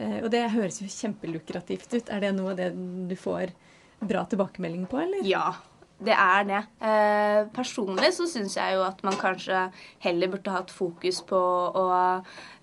Eh, 0.00 0.20
og 0.22 0.30
det 0.32 0.46
høres 0.54 0.80
jo 0.80 0.88
kjempelukrativt 0.88 1.92
ut. 1.96 2.12
Er 2.12 2.24
det 2.24 2.32
noe 2.36 2.54
av 2.54 2.60
det 2.60 2.70
du 3.10 3.16
får 3.18 3.52
bra 4.00 4.24
tilbakemelding 4.28 4.86
på, 4.90 5.00
eller? 5.02 5.24
Ja, 5.28 5.54
det 6.00 6.16
er 6.16 6.44
det. 6.48 6.60
Eh, 6.80 7.40
personlig 7.52 8.12
så 8.16 8.26
syns 8.30 8.56
jeg 8.56 8.76
jo 8.76 8.84
at 8.86 9.02
man 9.04 9.18
kanskje 9.20 9.66
heller 10.00 10.32
burde 10.32 10.54
hatt 10.54 10.72
fokus 10.72 11.20
på 11.28 11.40
å 11.76 11.88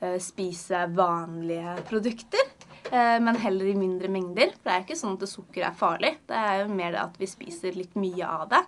eh, 0.01 0.17
spise 0.23 0.87
vanlige 0.97 1.77
produkter. 1.89 2.49
Eh, 2.89 3.17
men 3.21 3.37
heller 3.43 3.69
i 3.69 3.77
mindre 3.77 4.09
mengder. 4.09 4.55
For 4.55 4.69
det 4.69 4.73
er 4.73 4.85
ikke 4.87 4.99
sånn 4.99 5.19
at 5.19 5.29
sukker 5.29 5.67
er 5.69 5.77
farlig. 5.77 6.15
Det 6.29 6.39
er 6.39 6.63
jo 6.63 6.71
mer 6.73 6.95
det 6.95 7.03
at 7.03 7.21
vi 7.21 7.29
spiser 7.29 7.77
litt 7.77 7.93
mye 7.99 8.25
av 8.25 8.47
det. 8.55 8.63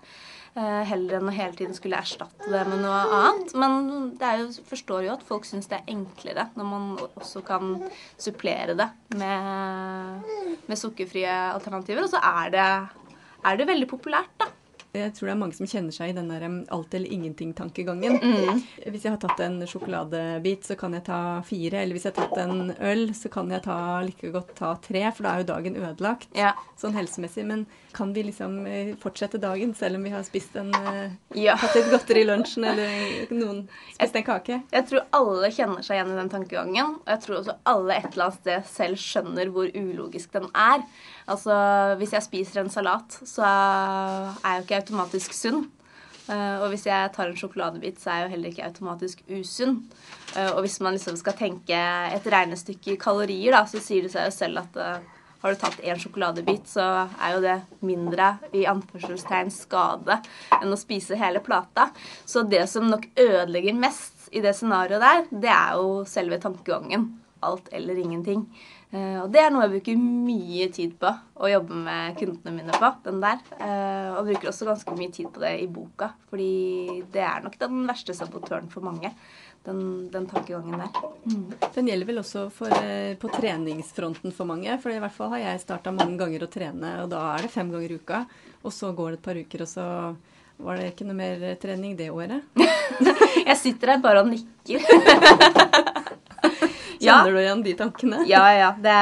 Eh, 0.57 0.83
heller 0.89 1.19
enn 1.19 1.29
å 1.29 1.33
hele 1.33 1.53
tiden 1.53 1.75
skulle 1.77 1.99
erstatte 2.01 2.49
det 2.49 2.61
med 2.67 2.81
noe 2.81 2.99
annet. 3.05 3.53
Men 3.59 4.13
det 4.19 4.29
er 4.29 4.43
jo, 4.43 4.49
forstår 4.69 5.05
jo 5.05 5.15
at 5.15 5.25
folk 5.27 5.45
syns 5.47 5.69
det 5.69 5.79
er 5.79 5.91
enklere 5.93 6.49
når 6.57 6.69
man 6.71 6.87
også 7.09 7.43
kan 7.45 7.75
supplere 8.17 8.75
det 8.79 8.89
med, 9.19 10.31
med 10.65 10.79
sukkerfrie 10.81 11.35
alternativer. 11.53 12.05
Og 12.05 12.13
så 12.15 12.23
er 12.23 12.55
det, 12.55 12.69
er 13.45 13.61
det 13.61 13.69
veldig 13.69 13.91
populært, 13.91 14.33
da. 14.41 14.49
Jeg 14.89 15.11
tror 15.13 15.27
det 15.27 15.33
er 15.35 15.37
mange 15.37 15.53
som 15.53 15.67
kjenner 15.69 15.93
seg 15.93 16.11
i 16.11 16.13
den 16.17 16.31
der 16.31 16.43
alt 16.73 16.95
eller 16.97 17.11
ingenting-tankegangen. 17.13 18.15
Mm. 18.17 18.61
Hvis 18.89 19.03
jeg 19.05 19.13
har 19.13 19.19
tatt 19.21 19.43
en 19.45 19.59
sjokoladebit, 19.69 20.65
så 20.65 20.73
kan 20.79 20.95
jeg 20.97 21.05
ta 21.05 21.19
fire. 21.45 21.83
Eller 21.83 21.93
hvis 21.93 22.07
jeg 22.07 22.15
har 22.15 22.25
tatt 22.25 22.41
en 22.41 22.71
øl, 22.73 23.03
så 23.13 23.29
kan 23.29 23.53
jeg 23.53 23.61
ta, 23.67 23.77
like 24.01 24.31
godt 24.33 24.55
ta 24.57 24.73
tre, 24.81 25.03
for 25.13 25.27
da 25.27 25.35
er 25.35 25.43
jo 25.43 25.51
dagen 25.51 25.77
ødelagt 25.77 26.33
ja. 26.37 26.55
sånn 26.81 26.97
helsemessig. 26.97 27.45
Men 27.45 27.67
kan 27.91 28.13
vi 28.13 28.23
liksom 28.23 28.67
eh, 28.67 28.95
fortsette 29.01 29.39
dagen 29.41 29.73
selv 29.75 29.97
om 29.97 30.03
vi 30.03 30.11
har 30.13 30.23
spist 30.23 30.55
en 30.59 30.69
eh, 30.75 31.15
ja. 31.37 31.55
Hatt 31.57 31.75
litt 31.77 31.89
godteri 31.91 32.21
i 32.21 32.27
lunsjen, 32.27 32.67
eller 32.69 33.31
noen 33.33 33.63
spist 33.95 34.19
en 34.19 34.27
kake? 34.27 34.59
Jeg 34.73 34.87
tror 34.89 35.07
alle 35.17 35.49
kjenner 35.53 35.85
seg 35.85 35.97
igjen 35.97 36.13
i 36.13 36.19
den 36.19 36.31
tankegangen. 36.31 36.93
Og 37.01 37.11
jeg 37.13 37.23
tror 37.25 37.39
også 37.39 37.57
alle 37.73 37.97
et 37.97 38.07
eller 38.11 38.27
annet 38.27 38.39
sted 38.43 38.69
selv 38.69 39.01
skjønner 39.01 39.51
hvor 39.55 39.73
ulogisk 39.73 40.37
den 40.37 40.47
er. 40.53 40.85
Altså, 41.29 41.57
hvis 42.01 42.15
jeg 42.17 42.27
spiser 42.27 42.63
en 42.63 42.73
salat, 42.73 43.19
så 43.25 43.45
er 43.45 44.31
jeg 44.45 44.61
jo 44.61 44.67
ikke 44.67 44.81
automatisk 44.83 45.37
sunn. 45.37 45.67
Uh, 46.29 46.61
og 46.61 46.67
hvis 46.69 46.83
jeg 46.85 47.09
tar 47.15 47.31
en 47.31 47.37
sjokoladebit, 47.37 47.97
så 47.97 48.11
er 48.11 48.19
jeg 48.19 48.27
jo 48.27 48.33
heller 48.35 48.51
ikke 48.53 48.67
automatisk 48.67 49.23
usunn. 49.33 49.79
Og 50.53 50.59
hvis 50.61 50.77
man 50.85 50.93
liksom 50.93 51.15
skal 51.17 51.33
tenke 51.33 51.77
et 52.13 52.27
regnestykke 52.29 52.93
i 52.93 52.99
kalorier, 53.01 53.55
da, 53.55 53.63
så 53.65 53.81
sier 53.81 54.05
det 54.05 54.11
seg 54.13 54.27
jo 54.29 54.35
selv 54.35 54.61
at 54.61 54.77
har 55.39 55.53
du 55.53 55.59
tatt 55.59 55.79
én 55.85 55.99
sjokoladebit, 55.99 56.67
så 56.67 56.85
er 57.07 57.35
jo 57.35 57.43
det 57.43 57.57
mindre 57.85 58.33
i 58.55 58.65
anførselstegn 58.69 59.51
skade 59.53 60.19
enn 60.59 60.75
å 60.75 60.79
spise 60.79 61.19
hele 61.19 61.41
plata. 61.43 61.89
Så 62.27 62.43
det 62.47 62.65
som 62.71 62.89
nok 62.91 63.07
ødelegger 63.15 63.77
mest 63.77 64.27
i 64.35 64.43
det 64.43 64.53
scenarioet 64.57 65.05
der, 65.05 65.23
det 65.31 65.53
er 65.53 65.79
jo 65.79 66.03
selve 66.09 66.41
tankegangen. 66.43 67.13
Alt 67.39 67.69
eller 67.71 67.95
ingenting. 67.95 68.43
Uh, 68.89 69.21
og 69.21 69.27
det 69.31 69.39
er 69.43 69.51
noe 69.53 69.67
jeg 69.67 69.75
bruker 69.75 69.99
mye 70.01 70.65
tid 70.73 70.95
på 70.99 71.11
å 71.39 71.49
jobbe 71.51 71.77
med 71.85 72.17
kundene 72.17 72.55
mine 72.55 72.79
på. 72.81 72.89
den 73.05 73.21
der. 73.21 73.39
Uh, 73.61 74.17
og 74.17 74.31
bruker 74.31 74.49
også 74.49 74.67
ganske 74.67 74.95
mye 74.97 75.13
tid 75.13 75.29
på 75.31 75.43
det 75.43 75.53
i 75.61 75.67
boka, 75.71 76.09
fordi 76.31 77.03
det 77.13 77.21
er 77.23 77.45
nok 77.45 77.55
den 77.61 77.85
verste 77.87 78.17
sabotøren 78.17 78.67
for 78.73 78.83
mange. 78.83 79.13
Den, 79.67 80.07
den 80.09 80.25
tankegangen 80.25 80.79
der. 80.79 81.01
Mm. 81.27 81.49
Den 81.75 81.89
gjelder 81.91 82.07
vel 82.07 82.21
også 82.21 82.45
for, 82.53 82.71
uh, 82.71 83.11
på 83.19 83.31
treningsfronten 83.33 84.33
for 84.33 84.49
mange. 84.49 84.77
For 84.81 84.93
i 84.93 85.01
hvert 85.03 85.13
fall 85.13 85.33
har 85.35 85.43
jeg 85.43 85.63
starta 85.65 85.93
mange 85.93 86.15
ganger 86.21 86.45
å 86.45 86.49
trene, 86.51 86.93
og 87.03 87.11
da 87.11 87.25
er 87.35 87.45
det 87.45 87.53
fem 87.53 87.69
ganger 87.73 87.91
i 87.91 87.99
uka. 87.99 88.23
Og 88.63 88.73
så 88.73 88.93
går 88.95 89.11
det 89.11 89.19
et 89.19 89.27
par 89.27 89.41
uker, 89.43 89.65
og 89.65 89.71
så 89.71 89.87
var 90.59 90.79
det 90.79 90.89
ikke 90.93 91.07
noe 91.07 91.19
mer 91.19 91.45
trening 91.61 91.95
det 91.99 92.09
året. 92.11 92.47
jeg 93.49 93.59
sitter 93.59 93.95
her 93.95 94.03
bare 94.03 94.23
og 94.23 94.31
nikker. 94.31 94.79
Kjenner 96.99 97.31
du 97.31 97.39
igjen 97.39 97.61
de 97.63 97.73
tankene? 97.79 98.23
Ja, 98.29 98.43
ja. 98.53 98.69
Det, 98.75 98.95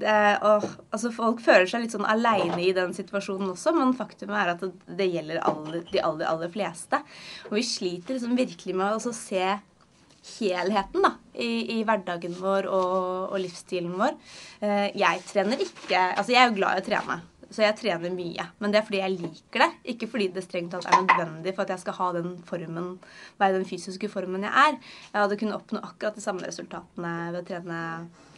det, 0.00 0.18
og, 0.46 0.66
altså, 0.94 1.10
folk 1.14 1.42
føler 1.44 1.66
seg 1.70 1.84
litt 1.84 1.94
sånn 1.96 2.06
aleine 2.08 2.60
i 2.62 2.70
den 2.76 2.94
situasjonen 2.96 3.52
også, 3.54 3.74
men 3.76 3.96
faktum 3.98 4.34
er 4.38 4.54
at 4.54 4.62
det, 4.62 4.70
det 5.00 5.08
gjelder 5.10 5.42
alle, 5.48 5.82
de 5.90 6.02
aller, 6.02 6.28
aller 6.30 6.52
fleste. 6.52 7.02
Og 7.50 7.58
vi 7.58 7.66
sliter 7.66 8.16
liksom 8.16 8.38
virkelig 8.38 8.76
med 8.78 8.98
å 8.98 9.16
se 9.16 9.58
helheten 10.36 11.04
da, 11.04 11.14
i, 11.34 11.78
i 11.78 11.80
hverdagen 11.86 12.36
vår 12.38 12.68
og, 12.68 13.00
og, 13.32 13.38
livsstilen 13.42 13.96
vår. 13.98 14.14
Eh, 14.60 14.86
jeg 14.98 15.24
trener 15.30 15.64
ikke 15.64 16.04
Altså, 16.14 16.32
jeg 16.34 16.42
er 16.42 16.50
jo 16.50 16.58
glad 16.60 16.78
i 16.78 16.84
å 16.84 16.88
trene. 16.88 17.18
Så 17.48 17.62
jeg 17.64 17.78
trener 17.78 18.12
mye. 18.12 18.44
Men 18.60 18.72
det 18.72 18.80
er 18.80 18.84
fordi 18.84 19.00
jeg 19.00 19.14
liker 19.22 19.62
det, 19.64 19.68
ikke 19.94 20.08
fordi 20.12 20.26
det 20.34 20.44
strengt 20.44 20.74
tatt 20.74 20.84
er 20.84 21.00
nødvendig 21.06 21.54
for 21.56 21.64
at 21.64 21.72
jeg 21.72 21.84
skal 21.84 21.96
ha 21.96 22.08
den 22.18 22.34
formen, 22.48 22.90
være 23.40 23.56
den 23.56 23.68
fysiske 23.68 24.10
formen 24.12 24.44
jeg 24.44 24.52
er. 24.52 24.76
Jeg 25.14 25.22
hadde 25.22 25.38
kunnet 25.40 25.56
oppnå 25.56 25.80
akkurat 25.80 26.18
de 26.18 26.24
samme 26.24 26.44
resultatene 26.44 27.14
ved 27.32 27.40
å 27.40 27.46
trene 27.48 27.78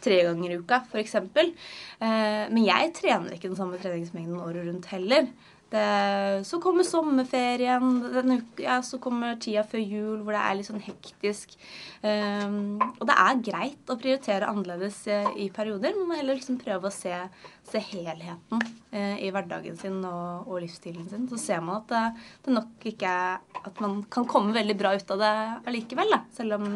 tre 0.01 0.21
ganger 0.25 0.53
i 0.55 0.59
uka, 0.63 0.79
f.eks. 0.87 1.17
Eh, 1.19 2.45
men 2.47 2.61
jeg 2.63 2.93
trener 3.01 3.35
ikke 3.35 3.51
den 3.51 3.59
samme 3.59 3.81
treningsmengden 3.83 4.39
året 4.39 4.69
rundt 4.69 4.87
heller. 4.93 5.27
Det, 5.71 6.43
så 6.43 6.57
kommer 6.59 6.83
sommerferien, 6.83 7.85
uka, 8.03 8.59
ja, 8.59 8.81
så 8.83 8.97
kommer 8.99 9.37
tida 9.39 9.61
før 9.63 9.79
jul 9.79 10.17
hvor 10.19 10.35
det 10.35 10.41
er 10.43 10.57
litt 10.57 10.67
sånn 10.67 10.83
hektisk. 10.83 11.53
Um, 12.03 12.81
og 12.97 13.05
det 13.07 13.15
er 13.15 13.39
greit 13.45 13.93
å 13.93 13.95
prioritere 14.01 14.49
annerledes 14.51 14.97
uh, 15.07 15.29
i 15.39 15.47
perioder, 15.53 15.95
men 15.95 16.19
heller 16.19 16.35
liksom 16.35 16.57
prøve 16.59 16.89
å 16.89 16.91
se, 16.91 17.13
se 17.69 17.83
helheten 17.91 18.59
uh, 18.59 19.15
i 19.15 19.31
hverdagen 19.31 19.79
sin 19.79 20.01
og, 20.03 20.49
og, 20.49 20.57
livsstilen 20.65 21.07
sin. 21.07 21.29
Så 21.31 21.39
ser 21.39 21.63
man 21.63 21.79
at 21.79 21.93
det, 21.93 22.03
det, 22.43 22.57
nok 22.57 22.91
ikke 22.91 23.15
er 23.21 23.39
At 23.61 23.79
man 23.79 24.01
kan 24.11 24.27
komme 24.27 24.55
veldig 24.57 24.75
bra 24.75 24.91
ut 24.97 25.15
av 25.15 25.23
det 25.23 25.33
allikevel. 25.71 26.11
Da. 26.11 26.23
Selv 26.35 26.59
om 26.59 26.67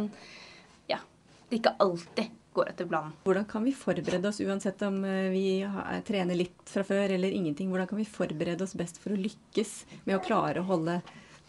ja, 0.88 1.04
det 1.50 1.60
ikke 1.60 1.76
alltid 1.84 2.45
går 2.56 2.72
etter 2.72 2.90
planen. 2.90 3.14
Hvordan 3.28 3.48
kan 3.50 3.66
vi 3.68 3.76
forberede 3.76 4.32
oss, 4.32 4.42
uansett 4.44 4.82
om 4.88 5.02
eh, 5.08 5.30
vi 5.34 5.46
trener 6.08 6.40
litt 6.40 6.72
fra 6.72 6.86
før 6.88 7.16
eller 7.18 7.36
ingenting, 7.36 7.70
hvordan 7.72 7.90
kan 7.92 8.02
vi 8.02 8.08
forberede 8.10 8.66
oss 8.66 8.78
best 8.78 9.02
for 9.04 9.16
å 9.16 9.20
lykkes 9.20 9.78
med 10.06 10.18
å 10.18 10.24
klare 10.24 10.64
å 10.64 10.70
holde 10.70 11.00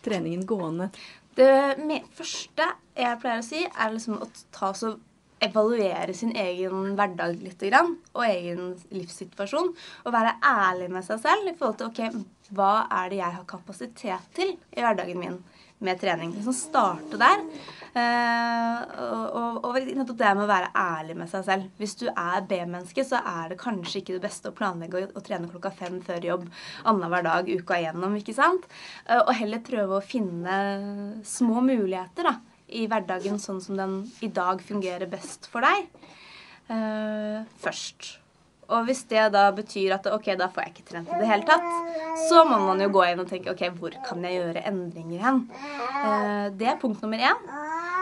treningen 0.07 0.47
gående? 0.49 0.91
Det 1.37 2.01
første 2.17 2.71
jeg 2.97 3.21
pleier 3.21 3.43
å 3.43 3.45
si, 3.45 3.61
er 3.67 3.93
liksom 3.93 4.23
å 4.25 4.31
ta 4.55 4.73
så 4.77 4.95
evaluere 5.45 6.15
sin 6.17 6.33
egen 6.37 6.95
hverdag 6.97 7.37
litt 7.43 7.65
og 7.69 8.23
egen 8.25 8.73
livssituasjon. 8.95 9.75
Og 10.05 10.15
være 10.15 10.39
ærlig 10.41 10.89
med 10.95 11.05
seg 11.05 11.21
selv 11.21 11.51
i 11.51 11.57
forhold 11.59 11.81
til 11.83 11.91
ok, 11.91 12.25
hva 12.57 12.87
er 13.03 13.13
det 13.13 13.21
jeg 13.21 13.37
har 13.37 13.47
kapasitet 13.51 14.33
til 14.37 14.55
i 14.57 14.81
hverdagen 14.81 15.21
min 15.21 15.39
med 15.79 16.01
trening. 16.01 16.33
Liksom 16.33 16.57
starte 16.57 17.19
der. 17.21 17.43
Uh, 17.97 18.81
og, 19.01 19.63
og, 19.65 19.77
nettopp 19.97 20.19
det 20.21 20.33
med 20.37 20.45
å 20.45 20.51
være 20.51 20.69
ærlig 20.77 21.15
med 21.17 21.31
seg 21.31 21.47
selv. 21.47 21.71
Hvis 21.81 21.95
du 21.97 22.05
er 22.11 22.45
B-menneske, 22.49 23.05
så 23.09 23.23
er 23.25 23.53
det 23.53 23.61
kanskje 23.63 24.03
ikke 24.03 24.19
det 24.19 24.25
beste 24.27 24.53
å 24.53 24.57
planlegge 24.57 25.01
å, 25.01 25.07
å 25.17 25.23
trene 25.25 25.49
klokka 25.49 25.73
fem 25.79 25.97
før 26.05 26.27
jobb 26.29 26.45
annenhver 26.85 27.25
dag 27.25 27.49
uka 27.49 27.81
igjennom. 27.81 28.19
ikke 28.21 28.37
sant? 28.37 28.69
Uh, 29.09 29.23
og 29.23 29.33
heller 29.39 29.65
prøve 29.65 29.97
å 29.97 30.05
finne 30.05 30.59
små 31.25 31.65
muligheter 31.65 32.29
da, 32.29 32.37
i 32.69 32.85
hverdagen 32.91 33.41
sånn 33.41 33.63
som 33.65 33.81
den 33.81 33.99
i 34.21 34.29
dag 34.29 34.61
fungerer 34.61 35.09
best 35.09 35.49
for 35.49 35.65
deg. 35.65 35.89
Uh, 36.69 37.49
først. 37.65 38.17
Og 38.67 38.87
hvis 38.89 39.05
det 39.11 39.29
da 39.35 39.47
betyr 39.55 39.95
at 39.95 40.09
ok, 40.11 40.33
da 40.39 40.49
får 40.51 40.67
jeg 40.67 40.73
ikke 40.75 40.89
trent 40.91 41.11
i 41.13 41.21
det 41.21 41.29
hele 41.31 41.47
tatt, 41.47 41.67
så 42.27 42.43
må 42.49 42.59
man 42.65 42.83
jo 42.83 42.91
gå 42.97 43.05
inn 43.07 43.23
og 43.23 43.29
tenke 43.31 43.53
ok, 43.53 43.63
hvor 43.79 43.95
kan 44.09 44.25
jeg 44.27 44.41
gjøre 44.41 44.65
endringer 44.67 45.23
hen? 45.23 45.45
Eh, 45.55 46.49
det 46.59 46.73
er 46.73 46.81
punkt 46.81 47.05
nummer 47.05 47.23
én. 47.31 47.47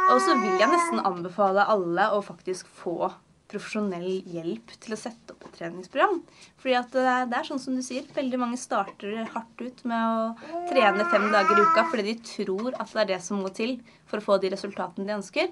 Og 0.05 0.21
så 0.21 0.35
vil 0.37 0.59
jeg 0.61 0.69
nesten 0.69 1.01
anbefale 1.01 1.65
alle 1.71 2.11
å 2.13 2.21
faktisk 2.25 2.69
få 2.83 3.09
profesjonell 3.55 4.25
hjelp 4.31 4.73
til 4.83 4.95
å 4.95 4.99
sette 4.99 5.35
opp 5.35 5.47
et 5.47 5.57
treningsprogram. 5.59 6.19
Fordi 6.61 6.75
at 6.79 6.95
det 7.31 7.39
er 7.39 7.47
sånn 7.47 7.61
som 7.63 7.77
du 7.77 7.83
sier, 7.85 8.07
veldig 8.17 8.41
mange 8.41 8.59
starter 8.61 9.29
hardt 9.35 9.63
ut 9.63 9.83
med 9.89 10.05
å 10.05 10.53
trene 10.71 11.07
fem 11.13 11.27
dager 11.33 11.61
i 11.61 11.65
uka 11.69 11.87
fordi 11.91 12.07
de 12.09 12.15
tror 12.27 12.71
at 12.73 12.93
det 12.93 13.03
er 13.05 13.11
det 13.15 13.21
som 13.25 13.43
må 13.45 13.53
til 13.55 13.77
for 14.11 14.21
å 14.21 14.27
få 14.27 14.39
de 14.43 14.53
resultatene 14.55 15.09
de 15.09 15.17
ønsker. 15.17 15.51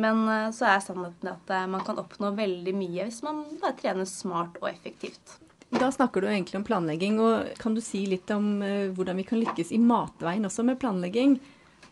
Men 0.00 0.24
eh, 0.28 0.48
så 0.56 0.68
er 0.70 0.84
sannheten 0.84 1.32
at 1.32 1.54
eh, 1.54 1.68
man 1.70 1.84
kan 1.86 2.00
oppnå 2.00 2.32
veldig 2.38 2.74
mye 2.76 3.08
hvis 3.08 3.22
man 3.26 3.44
bare 3.60 3.78
trener 3.80 4.08
smart 4.08 4.60
og 4.62 4.70
effektivt. 4.72 5.38
Da 5.70 5.86
snakker 5.94 6.22
du 6.22 6.30
egentlig 6.30 6.58
om 6.58 6.66
planlegging. 6.66 7.20
og 7.22 7.50
Kan 7.60 7.76
du 7.76 7.82
si 7.84 8.02
litt 8.10 8.30
om 8.34 8.58
hvordan 8.96 9.20
vi 9.20 9.26
kan 9.28 9.38
lykkes 9.38 9.70
i 9.70 9.78
matveien 9.78 10.48
også 10.48 10.64
med 10.66 10.80
planlegging? 10.82 11.36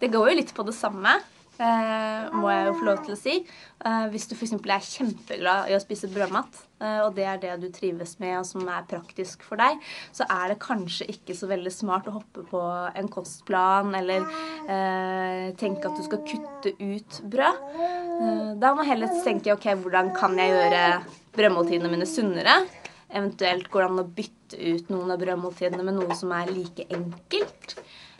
Det 0.03 0.11
går 0.11 0.33
jo 0.33 0.39
litt 0.41 0.51
på 0.55 0.65
det 0.67 0.75
samme. 0.75 1.15
Eh, 1.59 2.27
må 2.39 2.51
jeg 2.53 2.67
jo 2.69 2.75
få 2.79 2.87
lov 2.87 3.01
til 3.03 3.15
å 3.15 3.19
si. 3.19 3.35
Eh, 3.83 4.05
hvis 4.13 4.29
du 4.31 4.37
f.eks. 4.37 4.55
er 4.55 4.85
kjempeglad 4.85 5.71
i 5.73 5.75
å 5.75 5.81
spise 5.83 6.11
brødmat, 6.13 6.61
eh, 6.79 7.01
og 7.03 7.17
det 7.17 7.27
er 7.27 7.41
det 7.43 7.57
du 7.65 7.67
trives 7.75 8.15
med, 8.23 8.37
og 8.39 8.47
som 8.47 8.63
er 8.71 8.87
praktisk 8.87 9.43
for 9.47 9.59
deg, 9.59 9.83
så 10.15 10.27
er 10.31 10.53
det 10.53 10.61
kanskje 10.63 11.09
ikke 11.11 11.35
så 11.35 11.51
veldig 11.51 11.75
smart 11.75 12.07
å 12.07 12.15
hoppe 12.21 12.47
på 12.47 12.63
en 12.95 13.11
kostplan 13.11 13.91
eller 13.99 14.27
tenke 15.59 15.89
at 15.89 15.99
du 15.99 16.05
skal 16.05 16.23
kutte 16.29 16.75
ut 16.79 17.21
brød. 17.33 17.63
Da 18.61 18.75
må 18.77 18.87
heller 18.87 19.11
tenke 19.25 19.55
ok, 19.55 19.71
hvordan 19.83 20.13
kan 20.17 20.39
jeg 20.39 20.55
gjøre 20.55 20.83
brødmåltidene 21.39 21.91
mine 21.91 22.07
sunnere? 22.09 22.61
Eventuelt 23.09 23.71
går 23.73 23.85
det 23.85 23.89
an 23.89 24.03
å 24.03 24.11
bytte 24.19 24.59
ut 24.59 24.91
noen 24.93 25.15
av 25.15 25.21
brødmåltidene 25.23 25.85
med 25.87 25.97
noe 25.97 26.17
som 26.19 26.33
er 26.37 26.51
like 26.53 26.85
enkelt. 26.93 27.79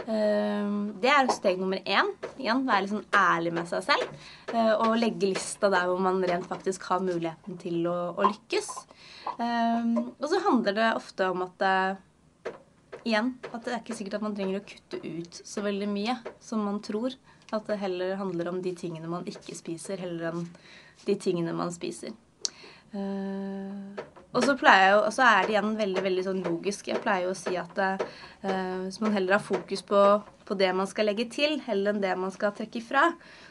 Ehm, 0.09 0.95
det 1.03 1.11
er 1.13 1.29
steg 1.35 1.61
nummer 1.61 1.81
én. 1.85 2.15
Igjen, 2.41 2.65
være 2.69 2.87
litt 2.87 2.95
sånn 2.95 3.09
ærlig 3.21 3.53
med 3.59 3.69
seg 3.69 3.85
selv. 3.85 4.27
Eh, 4.55 4.75
og 4.81 4.97
legge 4.97 5.29
lista 5.35 5.69
der 5.73 5.91
hvor 5.91 6.01
man 6.01 6.23
rent 6.25 6.49
faktisk 6.49 6.87
har 6.89 7.05
muligheten 7.05 7.59
til 7.61 7.85
å, 7.91 7.97
å 8.17 8.29
lykkes. 8.31 8.71
Ehm, 9.37 9.97
og 10.17 10.29
så 10.31 10.41
handler 10.47 10.79
det 10.79 10.93
ofte 10.97 11.33
om 11.33 11.45
at 11.49 11.67
eh, 11.69 12.05
Igjen, 13.07 13.29
at 13.55 13.63
det 13.65 13.73
er 13.73 13.79
ikke 13.79 13.95
sikkert 13.97 14.19
at 14.19 14.25
man 14.25 14.35
trenger 14.37 14.59
å 14.59 14.67
kutte 14.67 14.99
ut 15.01 15.37
så 15.47 15.63
veldig 15.65 15.87
mye 15.89 16.17
som 16.45 16.65
man 16.67 16.81
tror. 16.85 17.15
At 17.55 17.69
det 17.71 17.79
heller 17.81 18.19
handler 18.21 18.51
om 18.51 18.59
de 18.61 18.75
tingene 18.77 19.09
man 19.09 19.25
ikke 19.31 19.55
spiser, 19.57 20.01
heller 20.03 20.33
enn 20.33 20.43
de 21.07 21.15
tingene 21.17 21.55
man 21.57 21.71
spiser. 21.73 22.13
Uh, 22.93 23.97
og 24.37 24.45
så, 24.45 24.53
jeg, 24.61 24.97
og 24.99 25.13
så 25.15 25.25
er 25.25 25.47
det 25.47 25.55
igjen 25.55 25.71
veldig 25.79 26.03
veldig 26.05 26.23
sånn 26.27 26.43
logisk. 26.45 26.91
Jeg 26.91 27.01
pleier 27.01 27.25
jo 27.25 27.33
å 27.33 27.39
si 27.39 27.55
at 27.57 27.79
uh, 27.81 28.03
hvis 28.85 28.99
man 29.01 29.15
heller 29.17 29.39
har 29.39 29.45
fokus 29.45 29.81
på, 29.89 30.03
på, 30.45 30.57
det 30.61 30.69
man 30.77 30.89
skal 30.91 31.09
legge 31.09 31.31
til, 31.33 31.57
heller 31.65 31.95
enn 31.95 32.03
det 32.03 32.13
man 32.21 32.35
skal 32.35 32.53
trekke 32.57 32.83
ifra, 32.83 33.07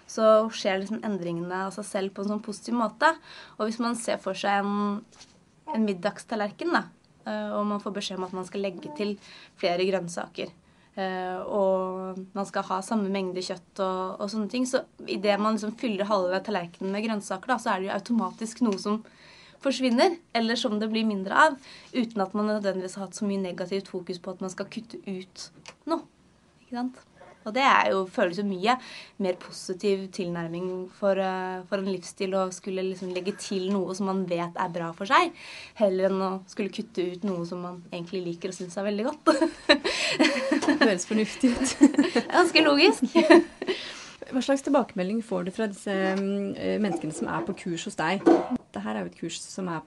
så 0.08 0.46
skjer 0.54 0.84
liksom 0.84 1.02
endringene 1.08 1.64
av 1.66 1.74
seg 1.76 1.88
selv 1.88 2.14
på 2.14 2.24
en 2.24 2.36
sånn 2.36 2.46
positiv 2.46 2.78
måte. 2.78 3.10
Og 3.58 3.66
hvis 3.66 3.82
man 3.82 3.98
ser 3.98 4.22
for 4.22 4.38
seg 4.38 4.62
en, 4.62 5.02
en 5.74 5.88
middagstallerken, 5.88 6.78
da, 6.78 6.86
uh, 7.26 7.58
og 7.58 7.66
man 7.74 7.82
får 7.82 7.98
beskjed 7.98 8.22
om 8.22 8.30
at 8.30 8.38
man 8.38 8.46
skal 8.46 8.66
legge 8.70 8.94
til 9.00 9.18
flere 9.58 9.88
grønnsaker, 9.90 10.54
uh, 11.02 11.40
og 11.42 12.22
man 12.38 12.52
skal 12.52 12.70
ha 12.70 12.84
samme 12.86 13.10
mengde 13.10 13.42
kjøtt 13.42 13.82
og, 13.82 14.22
og 14.22 14.30
sånne 14.30 14.54
ting, 14.54 14.70
så 14.70 14.86
idet 15.10 15.42
man 15.42 15.58
liksom 15.58 15.74
fyller 15.82 16.06
halve 16.06 16.46
tallerkenen 16.46 16.94
med 16.94 17.10
grønnsaker, 17.10 17.50
da, 17.50 17.58
så 17.58 17.74
er 17.74 17.82
det 17.82 17.90
jo 17.90 17.98
automatisk 17.98 18.62
noe 18.68 18.78
som 18.78 19.02
forsvinner, 19.64 20.18
eller 20.38 20.60
som 20.60 20.78
det 20.80 20.90
blir 20.92 21.08
mindre 21.08 21.44
av, 21.48 21.60
uten 21.94 22.24
at 22.24 22.34
man 22.38 22.52
nødvendigvis 22.54 22.98
har 22.98 23.08
hatt 23.08 23.20
så 23.20 23.28
mye 23.28 23.42
negativt 23.42 23.92
fokus 23.92 24.22
på 24.22 24.36
at 24.36 24.44
man 24.44 24.54
skal 24.54 24.70
kutte 24.72 25.02
ut 25.08 25.50
noe. 25.90 26.04
Ikke 26.66 26.80
sant? 26.80 27.06
Og 27.48 27.54
det 27.56 27.64
er 27.64 27.94
jo, 27.94 28.02
føles 28.12 28.42
jo 28.42 28.44
mye 28.44 28.76
mer 29.24 29.38
positiv 29.40 30.04
tilnærming 30.16 30.68
for, 30.98 31.16
uh, 31.16 31.64
for 31.70 31.80
en 31.80 31.88
livsstil 31.88 32.36
å 32.36 32.48
skulle 32.52 32.84
liksom 32.90 33.14
legge 33.16 33.38
til 33.40 33.70
noe 33.72 33.96
som 33.96 34.10
man 34.12 34.26
vet 34.28 34.60
er 34.60 34.74
bra 34.74 34.90
for 34.98 35.08
seg, 35.08 35.32
heller 35.80 36.12
enn 36.12 36.26
å 36.26 36.32
skulle 36.52 36.74
kutte 36.76 37.06
ut 37.14 37.24
noe 37.28 37.48
som 37.48 37.64
man 37.64 37.80
egentlig 37.94 38.26
liker 38.26 38.52
og 38.52 38.60
syns 38.60 38.76
er 38.76 38.90
veldig 38.90 39.08
godt. 39.08 39.32
det 40.68 40.78
høres 40.84 41.08
fornuftig 41.08 41.54
ut. 41.56 41.76
Ganske 42.36 42.68
logisk. 42.68 43.18
Hva 44.28 44.44
slags 44.44 44.66
tilbakemelding 44.68 45.24
får 45.24 45.48
du 45.48 45.56
fra 45.56 45.72
disse 45.72 45.94
mm, 46.20 46.82
menneskene 46.84 47.16
som 47.16 47.32
er 47.32 47.48
på 47.48 47.56
kurs 47.64 47.88
hos 47.88 47.96
deg? 47.96 48.28
Dette 48.78 48.86
her 48.86 48.98
er 49.00 49.08
jo 49.08 49.10
et 49.10 49.18
kurs 49.18 49.38
som 49.42 49.70
er 49.74 49.86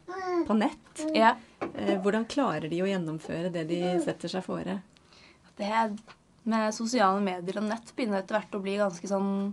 på 0.49 0.55
nett. 0.59 1.03
Ja. 1.15 1.37
Eh, 1.63 1.95
hvordan 2.03 2.25
klarer 2.27 2.67
de 2.67 2.81
å 2.83 2.89
gjennomføre 2.89 3.53
det 3.55 3.69
de 3.69 3.79
setter 4.03 4.33
seg 4.33 4.43
fore? 4.43 4.81
Det 5.55 5.69
med 6.51 6.75
sosiale 6.75 7.21
medier 7.23 7.61
og 7.61 7.69
nett 7.69 7.93
begynner 7.95 8.25
etter 8.25 8.35
hvert 8.35 8.57
å 8.57 8.63
bli 8.65 8.75
ganske 8.81 9.07
sånn 9.07 9.53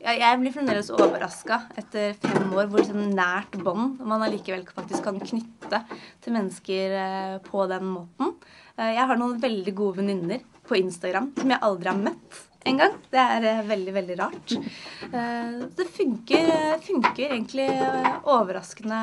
ja, 0.00 0.14
Jeg 0.14 0.38
blir 0.40 0.54
fremdeles 0.54 0.88
overraska 0.94 1.58
etter 1.76 2.14
fem 2.22 2.54
år 2.56 2.70
hvor 2.72 2.86
sånn 2.86 3.10
nært 3.12 3.58
bånd 3.60 4.00
man 4.00 4.24
allikevel 4.24 4.64
faktisk 4.70 5.04
kan 5.04 5.20
knytte 5.20 5.82
til 6.24 6.38
mennesker 6.38 6.96
eh, 7.02 7.36
på 7.44 7.66
den 7.68 7.84
måten. 7.98 8.29
Eh, 8.76 8.94
jeg 8.96 9.08
har 9.10 9.20
noen 9.20 9.40
veldig 9.42 9.74
gode 9.76 10.00
venninner 10.00 10.44
på 10.68 10.78
Instagram 10.78 11.32
som 11.38 11.52
jeg 11.52 11.62
aldri 11.66 11.90
har 11.92 12.00
møtt 12.00 12.40
en 12.70 12.80
gang. 12.80 12.96
Det 13.08 13.20
er 13.20 13.46
uh, 13.46 13.62
veldig, 13.70 13.92
veldig 13.96 14.16
rart. 14.20 14.52
Uh, 15.08 15.62
det 15.78 15.86
funker, 15.94 16.50
funker, 16.84 17.32
egentlig 17.32 17.68
overraskende, 18.28 19.00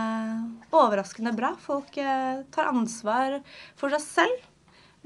overraskende 0.70 1.34
bra. 1.38 1.56
Folk 1.62 1.98
tar 1.98 2.70
ansvar 2.70 3.40
for 3.80 3.94
seg 3.96 4.06
selv. 4.06 4.47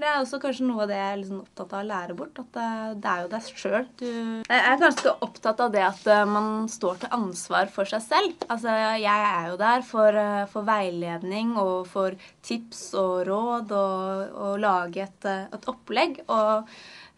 Det 0.02 0.08
er 0.10 0.18
også 0.18 0.40
kanskje 0.42 0.66
noe 0.66 0.84
av 0.84 0.90
det 0.90 0.98
jeg 0.98 1.10
er 1.12 1.20
liksom 1.20 1.42
opptatt 1.44 1.76
av 1.76 1.84
å 1.84 1.88
lære 1.92 2.16
bort. 2.18 2.40
At 2.42 2.56
det 2.98 3.12
er 3.12 3.20
jo 3.22 3.32
deg 3.32 3.50
sjøl 3.62 3.86
Jeg 4.02 4.62
er 4.72 4.80
ganske 4.82 5.14
opptatt 5.28 5.62
av 5.62 5.76
det 5.76 5.84
at 5.86 6.08
man 6.30 6.48
står 6.72 7.04
til 7.04 7.14
ansvar 7.20 7.70
for 7.74 7.90
seg 7.92 8.02
selv. 8.08 8.48
Altså, 8.48 8.74
jeg 9.02 9.28
er 9.28 9.52
jo 9.52 9.60
der 9.62 9.86
for, 9.86 10.18
for 10.54 10.66
veiledning 10.66 11.54
og 11.62 11.86
for 11.92 12.18
tips 12.42 12.88
og 12.98 13.28
råd 13.30 13.76
og, 13.78 14.42
og 14.48 14.58
lage 14.66 15.06
et, 15.06 15.30
et 15.30 15.70
opplegg. 15.70 16.24
Og 16.34 16.66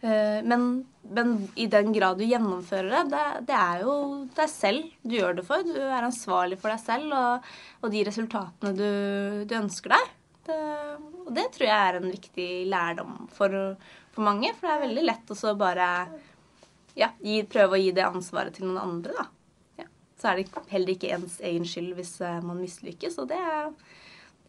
Eh, 0.04 0.40
men, 0.44 0.84
men, 1.16 1.30
i 1.56 1.66
den 1.70 1.92
grad 1.94 2.18
du 2.20 2.26
gjennomfører 2.28 2.90
det, 2.90 3.04
det, 3.14 3.22
det, 3.48 3.56
er 3.56 3.84
jo 3.86 3.94
deg 4.36 4.50
selv 4.52 4.90
du 5.00 5.16
gjør 5.16 5.38
det 5.38 5.46
for. 5.46 5.64
Du 5.64 5.78
er 5.80 6.04
ansvarlig 6.04 6.58
for 6.60 6.74
deg 6.74 6.82
selv 6.82 7.14
og, 7.16 7.48
og 7.80 7.94
de 7.94 8.04
resultatene 8.10 8.74
du, 8.76 8.90
du 9.48 9.56
ønsker 9.62 9.94
deg. 9.94 10.12
Det, 10.44 10.60
og 11.24 11.32
det 11.36 11.46
tror 11.54 11.66
jeg 11.66 11.88
er 11.88 11.98
en 11.98 12.10
viktig 12.10 12.48
lærdom 12.68 13.16
for, 13.32 13.54
for 14.12 14.26
mange. 14.26 14.52
For 14.58 14.68
det 14.68 14.74
er 14.74 14.84
veldig 14.84 15.04
lett 15.06 15.32
å 15.34 15.54
bare 15.58 15.88
ja, 16.98 17.10
gi, 17.20 17.40
prøve 17.50 17.78
å 17.78 17.80
gi 17.80 17.94
det 17.96 18.04
ansvaret 18.06 18.56
til 18.56 18.68
noen 18.68 18.82
andre, 18.82 19.16
da. 19.16 19.26
Ja. 19.82 19.88
Så 20.20 20.30
er 20.30 20.40
det 20.40 20.64
heller 20.72 20.94
ikke 20.94 21.12
ens 21.16 21.40
egen 21.44 21.66
skyld 21.68 21.94
hvis 21.98 22.14
eh, 22.22 22.40
man 22.44 22.60
mislykkes. 22.62 23.18
Og 23.22 23.30
det, 23.32 23.40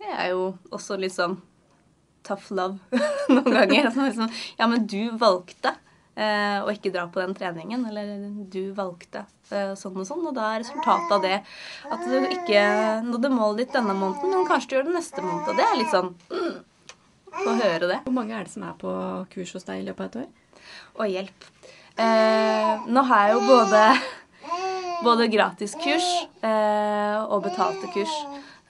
det 0.01 0.11
er 0.11 0.33
jo 0.33 0.51
også 0.75 0.99
litt 1.01 1.15
sånn 1.15 1.39
tough 2.25 2.51
love 2.51 2.79
noen 3.33 3.49
ganger. 3.49 3.89
Altså, 3.89 4.09
liksom, 4.09 4.31
ja, 4.59 4.69
men 4.69 4.87
du 4.89 5.01
valgte 5.21 5.75
eh, 6.15 6.59
å 6.63 6.71
ikke 6.73 6.91
dra 6.93 7.05
på 7.11 7.21
den 7.21 7.35
treningen. 7.37 7.85
Eller 7.89 8.13
du 8.51 8.71
valgte 8.77 9.25
eh, 9.51 9.73
sånn 9.79 9.99
og 10.01 10.07
sånn. 10.07 10.25
Og 10.29 10.35
da 10.37 10.51
er 10.53 10.63
resultatet 10.63 11.15
av 11.17 11.25
det 11.25 11.37
at 11.91 12.05
du 12.07 12.29
ikke 12.31 12.65
nådde 13.07 13.33
målet 13.33 13.63
ditt 13.63 13.77
denne 13.77 13.95
måneden, 13.97 14.33
men 14.33 14.49
kanskje 14.49 14.71
du 14.71 14.77
gjør 14.77 14.89
det 14.89 14.97
neste 14.97 15.25
måned. 15.25 15.51
Og 15.51 15.59
det 15.59 15.67
er 15.67 15.79
litt 15.79 15.93
sånn 15.93 16.11
mm, 16.31 16.59
å 17.45 17.57
høre 17.61 17.91
det. 17.93 18.01
Hvor 18.07 18.17
mange 18.19 18.35
er 18.37 18.47
det 18.47 18.55
som 18.55 18.67
er 18.67 18.75
på 18.81 18.91
kurs 19.35 19.55
hos 19.57 19.67
deg 19.67 19.83
i 19.83 19.87
løpet 19.89 20.05
av 20.05 20.11
et 20.11 20.21
år? 20.23 20.61
Å, 20.95 21.09
hjelp. 21.11 21.49
Eh, 21.95 22.85
nå 22.91 23.07
har 23.07 23.27
jeg 23.27 23.35
jo 23.37 23.43
både 23.47 23.81
Både 25.03 25.27
gratiskurs 25.27 26.05
eh, 26.45 27.17
og 27.27 27.43
betalte 27.45 27.89
kurs. 27.93 28.13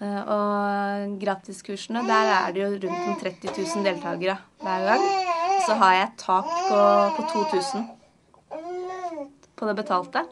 Eh, 0.02 0.22
og 0.26 1.16
gratiskursene, 1.22 2.04
der 2.08 2.34
er 2.34 2.56
det 2.56 2.64
jo 2.64 2.72
rundt 2.88 3.08
om 3.12 3.16
30 3.22 3.54
000 3.54 3.86
deltakere 3.86 4.40
hver 4.64 4.90
gang. 4.90 5.25
Så 5.66 5.76
har 5.82 5.94
jeg 5.98 6.08
et 6.08 6.18
tak 6.22 6.50
på, 6.70 6.80
på 7.18 7.30
2000 7.34 7.86
på 9.56 9.68
det 9.70 9.76
betalte. 9.78 10.24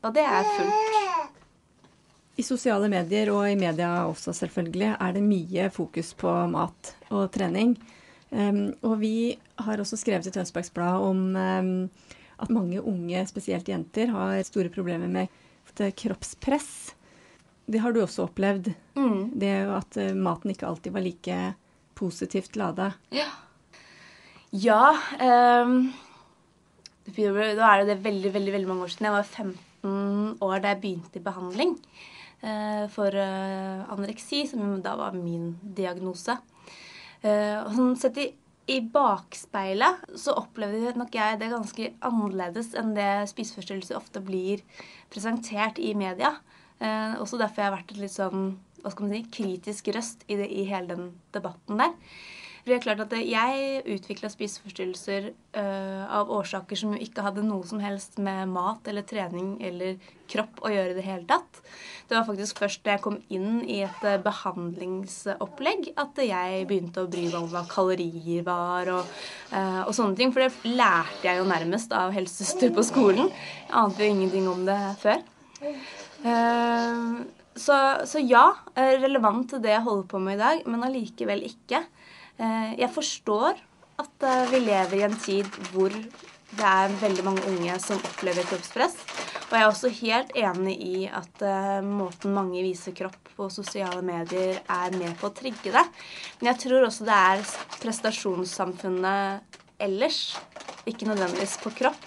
Og 0.00 0.14
det 0.16 0.24
er 0.24 0.46
fullt. 0.56 0.98
I 2.40 2.44
sosiale 2.44 2.88
medier 2.88 3.28
og 3.34 3.44
i 3.50 3.58
media 3.58 4.06
også, 4.08 4.32
selvfølgelig, 4.36 4.94
er 4.96 5.16
det 5.16 5.24
mye 5.24 5.66
fokus 5.74 6.14
på 6.16 6.30
mat 6.52 6.94
og 7.12 7.28
trening. 7.34 7.74
Um, 8.30 8.70
og 8.86 9.00
vi 9.02 9.34
har 9.60 9.82
også 9.82 9.98
skrevet 10.00 10.30
i 10.30 10.32
Tønsbergs 10.32 10.70
Blad 10.72 11.02
om 11.04 11.20
um, 11.36 11.90
at 12.40 12.52
mange 12.54 12.80
unge, 12.80 13.26
spesielt 13.28 13.68
jenter, 13.68 14.14
har 14.14 14.40
store 14.46 14.72
problemer 14.72 15.10
med 15.10 15.28
kroppspress. 15.96 16.94
Det 17.70 17.82
har 17.82 17.92
du 17.92 18.00
også 18.02 18.24
opplevd. 18.28 18.72
Mm. 18.96 19.36
Det 19.38 19.52
at 19.76 20.00
uh, 20.00 20.16
maten 20.16 20.54
ikke 20.54 20.70
alltid 20.70 20.96
var 20.96 21.04
like 21.04 21.38
positivt 21.94 22.56
lada. 22.56 22.94
Ja. 23.12 23.28
Ja. 24.50 24.96
Um, 25.14 25.92
da 27.06 27.66
er 27.70 27.84
det, 27.86 28.00
veldig, 28.02 28.32
veldig, 28.34 28.52
veldig 28.52 28.68
mange 28.68 28.86
år 28.86 28.90
siden. 28.90 29.06
Jeg 29.06 29.14
var 29.14 29.28
15 29.28 30.38
år 30.42 30.62
da 30.62 30.72
jeg 30.72 30.80
begynte 30.82 31.20
i 31.20 31.22
behandling 31.22 31.76
uh, 32.42 32.86
for 32.90 33.14
uh, 33.14 33.86
anoreksi, 33.94 34.42
som 34.50 34.80
da 34.82 34.96
var 34.98 35.14
min 35.14 35.52
diagnose. 35.62 36.34
Uh, 37.22 37.62
og 37.62 37.70
sånn 37.76 37.94
sett 38.00 38.18
i, 38.18 38.26
i, 38.66 38.80
bakspeilet 38.82 40.18
så 40.18 40.34
opplevde 40.40 40.96
nok 40.98 41.14
jeg 41.14 41.38
det 41.38 41.52
ganske 41.52 41.92
annerledes 42.10 42.72
enn 42.78 42.90
det 42.98 43.30
spiseforstyrrelser 43.30 44.00
ofte 44.00 44.22
blir 44.24 44.64
presentert 45.14 45.78
i 45.78 45.94
media. 45.94 46.34
Også 47.20 47.36
derfor 47.36 47.60
jeg 47.60 47.68
har 47.68 47.74
vært 47.74 47.90
et 47.92 47.98
litt 48.00 48.14
sånn 48.14 48.54
hva 48.80 48.88
skal 48.88 49.04
man 49.04 49.12
si, 49.12 49.24
kritisk 49.36 49.90
røst 49.92 50.22
i, 50.26 50.38
det, 50.40 50.46
i 50.48 50.64
hele 50.64 50.94
den 50.94 51.10
debatten 51.34 51.82
der. 51.82 51.92
For 52.70 52.76
det 52.76 52.84
er 52.84 52.94
klart 52.94 53.00
at 53.02 53.14
Jeg 53.26 53.80
utvikla 53.96 54.28
spiseforstyrrelser 54.30 55.24
uh, 55.58 56.04
av 56.20 56.28
årsaker 56.30 56.78
som 56.78 56.92
jo 56.94 57.00
ikke 57.02 57.24
hadde 57.26 57.42
noe 57.42 57.66
som 57.66 57.80
helst 57.82 58.20
med 58.22 58.46
mat 58.52 58.86
eller 58.86 59.02
trening 59.02 59.56
eller 59.66 59.96
kropp 60.30 60.62
å 60.62 60.70
gjøre 60.70 60.92
i 60.92 60.98
det 61.00 61.02
hele 61.02 61.26
tatt. 61.26 61.58
Det 62.06 62.14
var 62.14 62.28
faktisk 62.28 62.62
først 62.62 62.84
da 62.86 62.94
jeg 62.94 63.02
kom 63.02 63.16
inn 63.26 63.64
i 63.66 63.80
et 63.88 64.06
uh, 64.06 64.20
behandlingsopplegg 64.22 65.90
at 65.98 66.22
jeg 66.22 66.68
begynte 66.70 67.02
å 67.02 67.10
bry 67.10 67.24
meg 67.26 67.40
om 67.40 67.50
hva 67.50 67.64
kalorier 67.72 68.46
var 68.46 68.92
og, 68.94 69.10
uh, 69.50 69.82
og, 69.88 69.90
sånne 69.98 70.14
ting. 70.20 70.30
For 70.30 70.46
det 70.46 70.78
lærte 70.78 71.26
jeg 71.26 71.42
jo 71.42 71.50
nærmest 71.50 71.90
av 71.98 72.14
helsesøster 72.14 72.70
på 72.76 72.86
skolen. 72.86 73.34
Jeg 73.66 73.78
ante 73.82 74.06
jo 74.06 74.14
ingenting 74.14 74.46
om 74.52 74.62
det 74.70 74.78
før. 75.02 75.26
Så, 77.58 77.76
så, 78.06 78.22
ja, 78.22 78.52
relevant 78.78 79.50
til 79.50 79.58
det 79.64 79.74
jeg 79.74 79.82
holder 79.82 80.06
på 80.06 80.20
med 80.22 80.38
i 80.38 80.44
dag, 80.44 80.62
men 80.70 80.86
allikevel 80.86 81.42
ikke. 81.50 81.82
Eh, 82.38 82.74
jeg 82.80 82.90
forstår 82.94 83.58
at 84.00 84.28
eh, 84.28 84.50
vi 84.52 84.62
lever 84.64 85.00
i 85.00 85.06
en 85.08 85.16
tid 85.18 85.48
hvor 85.72 85.94
det 86.50 86.66
er 86.66 86.94
veldig 87.00 87.24
mange 87.26 87.44
unge 87.46 87.76
som 87.82 88.00
opplever 88.02 88.46
kroppspress. 88.48 88.96
Og 89.50 89.56
jeg 89.56 89.62
er 89.62 89.68
også 89.68 89.90
helt 90.00 90.32
enig 90.38 90.76
i 90.82 90.96
at 91.10 91.42
uh, 91.42 91.78
måten 91.82 92.34
mange 92.34 92.62
viser 92.62 92.94
kropp 92.94 93.30
på 93.36 93.48
sosiale 93.50 94.02
medier, 94.06 94.60
er 94.62 94.94
med 94.98 95.16
på 95.18 95.26
å 95.26 95.34
trigge 95.34 95.72
det. 95.74 95.84
Men 96.38 96.52
jeg 96.52 96.60
tror 96.64 96.86
også 96.86 97.06
det 97.08 97.16
er 97.16 97.42
prestasjonssamfunnet 97.82 99.58
ellers, 99.82 100.20
ikke 100.90 101.08
nødvendigvis 101.08 101.56
på 101.64 101.72
kropp, 101.80 102.06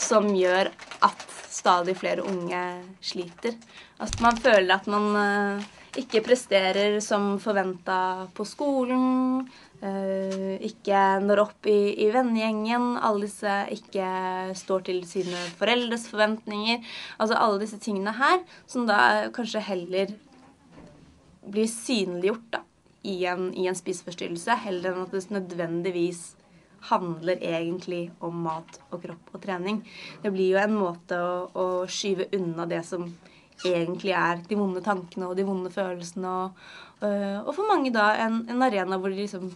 som 0.00 0.28
gjør 0.36 0.72
at 1.06 1.24
stadig 1.54 1.96
flere 1.96 2.24
unge 2.26 2.60
sliter. 3.04 3.56
At 4.02 4.20
man 4.24 4.36
føler 4.40 4.76
at 4.76 4.88
man 4.90 5.08
uh, 5.16 5.72
ikke 6.00 6.22
presterer 6.26 6.98
som 7.04 7.34
forventa 7.42 8.26
på 8.34 8.46
skolen. 8.48 9.44
Uh, 9.84 10.54
ikke 10.64 11.00
når 11.22 11.42
opp 11.44 11.68
i, 11.70 11.94
i 12.04 12.08
vennegjengen. 12.14 12.94
Alle 13.04 13.26
disse 13.26 13.56
ikke 13.74 14.06
står 14.58 14.86
til 14.88 15.02
sine 15.08 15.40
foreldres 15.58 16.06
forventninger. 16.10 16.84
Altså 17.18 17.38
alle 17.38 17.62
disse 17.62 17.80
tingene 17.82 18.14
her 18.16 18.40
som 18.70 18.88
da 18.88 19.28
kanskje 19.34 19.64
heller 19.64 20.14
blir 21.44 21.68
synliggjort 21.68 22.46
da, 22.54 22.62
i 23.04 23.18
en, 23.28 23.50
en 23.52 23.76
spiseforstyrrelse, 23.76 24.56
heller 24.64 24.94
enn 24.94 25.04
at 25.04 25.12
det 25.12 25.26
nødvendigvis 25.34 26.22
handler 26.88 27.40
egentlig 27.40 28.08
om 28.24 28.42
mat 28.44 28.78
og 28.90 29.02
kropp 29.04 29.36
og 29.36 29.42
trening. 29.44 29.82
Det 30.22 30.32
blir 30.32 30.54
jo 30.54 30.60
en 30.60 30.74
måte 30.76 31.20
å, 31.20 31.36
å 31.52 31.66
skyve 31.88 32.30
unna 32.36 32.66
det 32.68 32.82
som 32.88 33.06
egentlig 33.62 34.14
er 34.16 34.42
de 34.48 34.58
vonde 34.58 34.82
tankene 34.84 35.28
og 35.30 35.36
de 35.38 35.46
vonde 35.46 35.70
følelsene. 35.72 36.32
Og, 36.44 36.64
øh, 37.06 37.38
og 37.44 37.52
for 37.56 37.70
mange 37.70 37.92
da 37.94 38.10
en, 38.24 38.42
en, 38.50 38.64
arena 38.64 38.98
hvor 38.98 39.12
de 39.12 39.22
liksom 39.22 39.52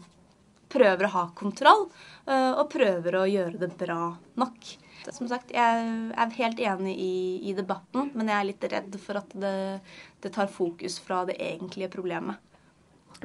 prøver 0.72 1.06
å 1.08 1.14
ha 1.14 1.24
kontroll 1.36 1.86
øh, 2.28 2.52
og 2.60 2.68
prøver 2.72 3.16
å 3.18 3.28
gjøre 3.28 3.62
det 3.62 3.72
bra 3.80 4.12
nok. 4.40 4.74
Som 5.08 5.28
sagt, 5.30 5.54
jeg 5.54 5.84
er 6.12 6.34
helt 6.36 6.58
enig 6.60 6.94
i, 7.00 7.14
i 7.48 7.54
debatten, 7.56 8.10
men 8.18 8.28
jeg 8.28 8.36
er 8.36 8.48
litt 8.50 8.66
redd 8.74 8.98
for 9.00 9.20
at 9.20 9.30
det, 9.32 9.54
det 10.20 10.34
tar 10.34 10.50
fokus 10.52 10.98
fra 11.00 11.22
det 11.28 11.38
egentlige 11.40 11.88
problemet. 11.92 12.36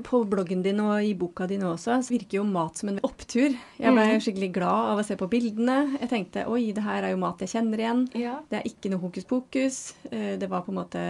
På 0.02 0.24
bloggen 0.26 0.64
din 0.66 0.80
og 0.82 1.06
i 1.06 1.14
boka 1.18 1.46
di 1.50 1.60
nå 1.62 1.74
også 1.76 2.00
så 2.02 2.14
virker 2.14 2.40
jo 2.40 2.46
mat 2.48 2.80
som 2.80 2.90
en 2.90 3.00
opptur. 3.06 3.54
Jeg 3.78 3.94
ble 3.94 4.06
mm. 4.10 4.24
skikkelig 4.26 4.50
glad 4.56 4.92
av 4.94 5.02
å 5.02 5.06
se 5.06 5.18
på 5.20 5.28
bildene. 5.30 6.00
Jeg 6.00 6.10
tenkte 6.10 6.46
oi, 6.50 6.72
det 6.74 6.86
her 6.86 7.06
er 7.06 7.14
jo 7.14 7.22
mat 7.22 7.44
jeg 7.44 7.54
kjenner 7.54 7.84
igjen. 7.84 8.06
Ja. 8.18 8.40
Det 8.50 8.60
er 8.60 8.70
ikke 8.70 8.94
noe 8.94 9.04
hokus 9.04 9.28
pokus. 9.30 9.80
Eh, 10.10 10.34
det 10.42 10.50
var 10.50 10.66
på 10.66 10.74
en 10.74 10.80
måte 10.82 11.04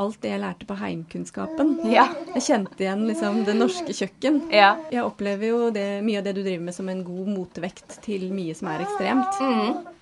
alt 0.00 0.20
det 0.24 0.32
jeg 0.32 0.42
lærte 0.42 0.68
på 0.68 0.78
heimkunnskapen. 0.80 1.76
Ja. 1.92 2.06
Jeg 2.34 2.46
kjente 2.48 2.86
igjen 2.86 3.04
liksom 3.10 3.42
det 3.48 3.58
norske 3.58 3.96
kjøkken. 3.96 4.44
Ja. 4.54 4.74
Jeg 4.94 5.04
opplever 5.04 5.50
jo 5.50 5.72
det, 5.74 5.88
mye 6.06 6.22
av 6.22 6.28
det 6.28 6.38
du 6.38 6.44
driver 6.44 6.64
med 6.70 6.78
som 6.78 6.88
en 6.88 7.04
god 7.06 7.28
motvekt 7.34 8.00
til 8.06 8.30
mye 8.34 8.56
som 8.56 8.72
er 8.72 8.86
ekstremt. 8.86 9.44
Mm. 9.44 9.93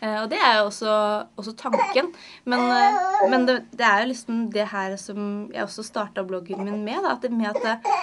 Eh, 0.00 0.16
og 0.22 0.30
det 0.32 0.38
er 0.40 0.58
jo 0.58 0.68
også, 0.70 0.92
også 1.40 1.56
tanken. 1.60 2.12
Men, 2.48 2.66
eh, 2.72 3.00
men 3.32 3.46
det, 3.48 3.56
det, 3.72 3.86
er 3.86 4.04
jo 4.04 4.12
liksom 4.12 4.46
det 4.54 4.68
her 4.72 4.96
som 5.00 5.50
jeg 5.52 5.66
også 5.66 5.84
starta 5.86 6.24
bloggen 6.26 6.64
min 6.64 6.84
med. 6.86 7.02
Da, 7.04 7.16
at 7.16 7.26
det, 7.26 7.32
med 7.36 7.52
at 7.52 7.60
det, 7.64 7.96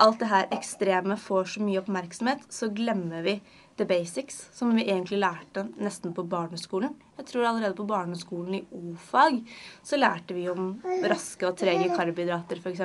alt 0.00 0.20
det 0.22 0.30
her 0.30 0.50
ekstreme 0.54 1.18
får 1.18 1.56
så 1.56 1.64
mye 1.64 1.82
oppmerksomhet, 1.82 2.46
så 2.54 2.70
glemmer 2.74 3.26
vi 3.26 3.40
the 3.80 3.86
basics, 3.88 4.42
som 4.52 4.74
vi 4.76 4.84
egentlig 4.84 5.22
lærte 5.22 5.64
nesten 5.80 6.12
på 6.12 6.26
barneskolen. 6.28 6.92
Jeg 7.16 7.28
tror 7.30 7.46
allerede 7.48 7.76
på 7.78 7.86
barneskolen 7.88 8.58
i 8.58 8.60
O-fag 8.76 9.38
så 9.86 9.96
lærte 9.96 10.36
vi 10.36 10.44
om 10.52 10.74
raske 11.08 11.48
og 11.48 11.56
trege 11.60 11.88
karbohydrater, 11.94 12.60
f.eks. 12.60 12.84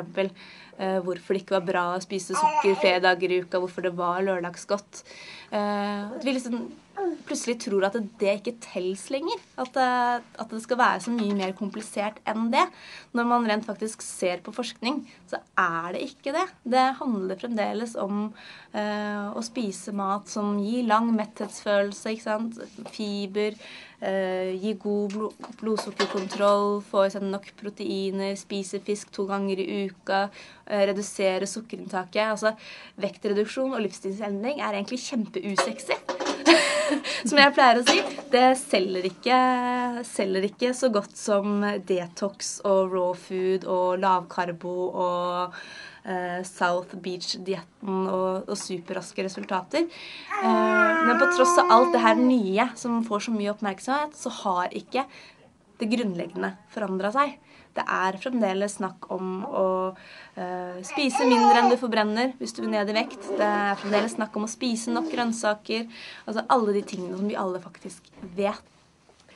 Eh, 0.80 0.98
hvorfor 1.04 1.36
det 1.36 1.44
ikke 1.44 1.58
var 1.58 1.68
bra 1.68 1.84
å 1.94 2.02
spise 2.04 2.36
sukker 2.36 2.80
flere 2.80 3.04
dager 3.04 3.32
i 3.32 3.42
uka, 3.44 3.60
hvorfor 3.60 3.84
det 3.84 3.94
var 4.00 4.24
lørdagsgodt. 4.24 5.04
Eh, 5.52 6.16
at 6.16 6.24
vi 6.24 6.38
liksom 6.38 6.64
plutselig 7.28 7.58
tror 7.66 7.86
at 7.88 7.98
det 8.20 8.34
ikke 8.40 8.56
telles 8.64 9.06
lenger. 9.14 9.42
At, 9.62 9.78
eh, 9.80 10.24
at, 10.40 10.50
det 10.52 10.62
skal 10.64 10.80
være 10.80 11.04
så 11.06 11.14
mye 11.14 11.36
mer 11.38 11.56
komplisert 11.58 12.22
enn 12.28 12.50
det. 12.54 12.66
Når 13.16 13.30
man 13.30 13.48
rent 13.50 13.68
faktisk 13.68 14.04
ser 14.06 14.44
på 14.46 14.54
forskning, 14.56 15.04
så 15.30 15.42
er 15.60 15.96
det 15.96 16.06
ikke 16.10 16.36
det. 16.36 16.46
Det 16.64 16.86
handler 17.00 17.40
fremdeles 17.40 17.96
om 18.00 18.28
eh, 18.74 19.26
å 19.32 19.44
spise 19.46 19.96
mat 19.96 20.30
som 20.32 20.56
gir 20.64 20.88
lang 20.88 21.12
metthetsfølelse, 21.16 22.16
ikke 22.16 22.28
sant? 22.28 22.62
fiber, 22.96 23.58
eh, 24.00 24.54
gi 24.62 24.76
god 24.80 25.16
blod, 25.16 25.50
blodsukkerkontroll, 25.62 26.80
få 26.86 27.06
i 27.08 27.14
seg 27.16 27.26
nok 27.28 27.50
proteiner, 27.60 28.36
spise 28.40 28.82
fisk 28.86 29.12
to 29.16 29.28
ganger 29.30 29.62
i 29.64 29.86
uka, 29.90 30.30
eh, 30.68 30.86
redusere 30.92 31.50
sukkerinntaket. 31.50 32.24
Altså, 32.32 32.56
vektreduksjon 33.02 33.76
og 33.76 33.84
livsstilsendring 33.84 34.62
er 34.62 34.80
egentlig 34.80 35.04
kjempeusexy. 35.10 36.25
som 37.30 37.40
jeg 37.40 37.54
pleier 37.56 37.80
å 37.80 37.86
si, 37.88 37.98
det 38.34 38.46
selger 38.60 39.08
ikke, 39.10 39.40
selger 40.08 40.48
ikke 40.50 40.72
så 40.78 40.92
godt 40.94 41.18
som 41.20 41.64
detox 41.88 42.60
og 42.68 42.94
raw 42.94 43.12
food 43.18 43.68
og 43.70 44.00
lavkarbo 44.04 44.76
og 44.92 45.56
eh, 46.06 46.42
South 46.48 46.98
Beach-dietten 47.02 48.04
og, 48.06 48.46
og, 48.46 48.58
superraske 48.60 49.26
resultater. 49.26 49.88
Eh, 50.42 51.06
men 51.06 51.16
på 51.22 51.32
tross 51.36 51.56
av 51.64 51.74
alt 51.78 51.96
det 51.96 52.04
her 52.06 52.20
nye 52.20 52.70
som 52.80 53.02
får 53.08 53.28
så 53.28 53.36
mye 53.36 53.54
oppmerksomhet, 53.56 54.18
så 54.20 54.34
har 54.44 54.76
ikke 54.76 55.08
det 55.82 55.92
grunnleggende 55.92 56.56
forandra 56.74 57.12
seg. 57.16 57.36
Det 57.76 57.84
er 57.84 58.20
fremdeles 58.24 58.78
snakk 58.80 59.10
om 59.12 59.42
å 59.46 59.66
uh, 59.92 60.78
spise 60.88 61.28
mindre 61.28 61.60
enn 61.60 61.74
du 61.74 61.76
forbrenner 61.80 62.32
hvis 62.40 62.56
du 62.56 62.62
vil 62.64 62.72
ned 62.72 62.92
i 62.92 62.96
vekt. 62.96 63.20
Det 63.36 63.50
er 63.50 63.82
fremdeles 63.82 64.16
snakk 64.16 64.38
om 64.40 64.48
å 64.48 64.52
spise 64.52 64.94
nok 64.96 65.10
grønnsaker. 65.12 65.90
Altså 66.26 66.46
alle 66.56 66.78
de 66.78 66.86
tingene 66.88 67.20
som 67.20 67.28
vi 67.28 67.36
alle 67.40 67.60
faktisk 67.64 68.08
vet. 68.38 68.64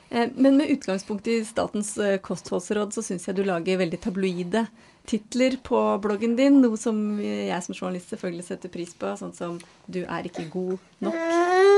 Eh, 0.09 0.29
men 0.35 0.57
med 0.57 0.71
utgangspunkt 0.73 1.27
i 1.27 1.41
Statens 1.45 1.97
eh, 1.97 2.17
kostholdsråd 2.23 2.95
så 2.95 3.03
syns 3.05 3.27
jeg 3.27 3.37
du 3.37 3.43
lager 3.45 3.77
veldig 3.81 3.99
tabloide 4.01 4.65
titler 5.09 5.57
på 5.65 5.79
bloggen 6.03 6.35
din, 6.37 6.59
noe 6.63 6.77
som 6.77 6.97
jeg 7.21 7.57
som 7.65 7.75
journalist 7.75 8.11
selvfølgelig 8.13 8.45
setter 8.45 8.71
pris 8.73 8.91
på, 8.93 9.09
sånn 9.17 9.33
som 9.33 9.55
'Du 9.89 10.03
er 10.05 10.27
ikke 10.29 10.45
god 10.53 10.77
nok', 11.01 11.15